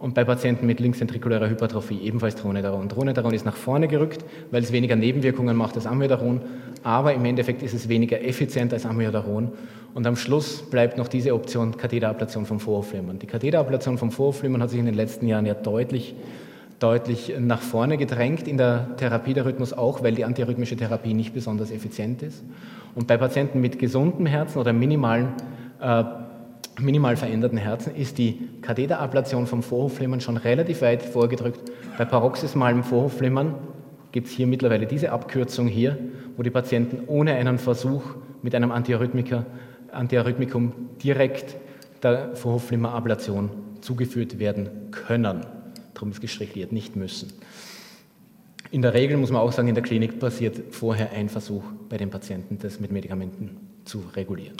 und 0.00 0.14
bei 0.14 0.24
Patienten 0.24 0.66
mit 0.66 0.80
linksventrikulärer 0.80 1.48
Hypertrophie 1.48 2.00
ebenfalls 2.02 2.34
Dronedaron. 2.34 2.88
Dronedaron 2.88 3.34
ist 3.34 3.46
nach 3.46 3.54
vorne 3.54 3.86
gerückt, 3.86 4.24
weil 4.50 4.64
es 4.64 4.72
weniger 4.72 4.96
Nebenwirkungen 4.96 5.56
macht 5.56 5.76
als 5.76 5.86
Amiodaron, 5.86 6.40
aber 6.82 7.14
im 7.14 7.24
Endeffekt 7.24 7.62
ist 7.62 7.72
es 7.72 7.88
weniger 7.88 8.20
effizient 8.20 8.72
als 8.72 8.84
Amiodaron. 8.84 9.52
Und 9.94 10.08
am 10.08 10.16
Schluss 10.16 10.60
bleibt 10.62 10.98
noch 10.98 11.06
diese 11.06 11.34
Option 11.34 11.76
Katheterablation 11.76 12.46
vom 12.46 12.58
Vorhofflimmern. 12.58 13.20
Die 13.20 13.28
Katheterablation 13.28 13.96
vom 13.96 14.10
Vorhofflimmern 14.10 14.60
hat 14.60 14.70
sich 14.70 14.80
in 14.80 14.86
den 14.86 14.96
letzten 14.96 15.28
Jahren 15.28 15.46
ja 15.46 15.54
deutlich, 15.54 16.16
deutlich 16.82 17.34
nach 17.38 17.60
vorne 17.60 17.96
gedrängt 17.96 18.48
in 18.48 18.56
der 18.56 18.96
Therapie 18.96 19.34
der 19.34 19.44
Rhythmus 19.44 19.72
auch, 19.72 20.02
weil 20.02 20.14
die 20.14 20.24
antirhythmische 20.24 20.76
Therapie 20.76 21.14
nicht 21.14 21.32
besonders 21.32 21.70
effizient 21.70 22.22
ist. 22.22 22.42
Und 22.94 23.06
bei 23.06 23.16
Patienten 23.16 23.60
mit 23.60 23.78
gesundem 23.78 24.26
Herzen 24.26 24.58
oder 24.58 24.72
minimalen 24.72 25.28
äh, 25.80 26.04
minimal 26.80 27.16
veränderten 27.16 27.58
Herzen 27.58 27.94
ist 27.94 28.18
die 28.18 28.48
Katheterablation 28.62 29.46
vom 29.46 29.62
Vorhofflimmern 29.62 30.20
schon 30.20 30.36
relativ 30.36 30.82
weit 30.82 31.02
vorgedrückt. 31.02 31.60
Bei 31.98 32.04
paroxysmalem 32.04 32.82
Vorhofflimmern 32.82 33.54
gibt 34.10 34.28
es 34.28 34.32
hier 34.32 34.46
mittlerweile 34.46 34.86
diese 34.86 35.12
Abkürzung 35.12 35.68
hier, 35.68 35.98
wo 36.36 36.42
die 36.42 36.50
Patienten 36.50 37.04
ohne 37.06 37.34
einen 37.34 37.58
Versuch 37.58 38.02
mit 38.42 38.54
einem 38.54 38.72
Antiarrhythmikum 38.72 40.72
direkt 41.02 41.56
der 42.02 42.34
Vorhofflimmerablation 42.34 43.50
zugeführt 43.80 44.38
werden 44.38 44.90
können. 44.90 45.61
Darum 45.94 46.10
ist 46.10 46.20
gestrichliert, 46.20 46.72
nicht 46.72 46.96
müssen. 46.96 47.32
In 48.70 48.82
der 48.82 48.94
Regel 48.94 49.16
muss 49.18 49.30
man 49.30 49.42
auch 49.42 49.52
sagen, 49.52 49.68
in 49.68 49.74
der 49.74 49.84
Klinik 49.84 50.18
passiert 50.18 50.74
vorher 50.74 51.12
ein 51.12 51.28
Versuch 51.28 51.62
bei 51.88 51.98
den 51.98 52.10
Patienten, 52.10 52.58
das 52.58 52.80
mit 52.80 52.90
Medikamenten 52.90 53.56
zu 53.84 54.02
regulieren. 54.14 54.56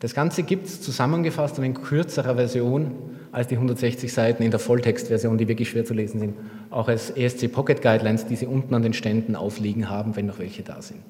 Das 0.00 0.14
Ganze 0.14 0.42
gibt 0.42 0.66
es 0.66 0.80
zusammengefasst 0.80 1.58
und 1.58 1.64
in 1.64 1.74
kürzerer 1.74 2.34
Version 2.34 2.92
als 3.32 3.48
die 3.48 3.56
160 3.56 4.12
Seiten 4.12 4.42
in 4.42 4.50
der 4.50 4.58
Volltextversion, 4.58 5.36
die 5.36 5.46
wirklich 5.46 5.68
schwer 5.68 5.84
zu 5.84 5.92
lesen 5.92 6.20
sind, 6.20 6.34
auch 6.70 6.88
als 6.88 7.10
ESC 7.10 7.52
Pocket 7.52 7.82
Guidelines, 7.82 8.26
die 8.26 8.36
Sie 8.36 8.46
unten 8.46 8.74
an 8.74 8.82
den 8.82 8.94
Ständen 8.94 9.36
aufliegen 9.36 9.90
haben, 9.90 10.16
wenn 10.16 10.26
noch 10.26 10.38
welche 10.38 10.62
da 10.62 10.80
sind. 10.80 11.00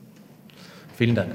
Vielen 0.96 1.14
Dank. 1.14 1.30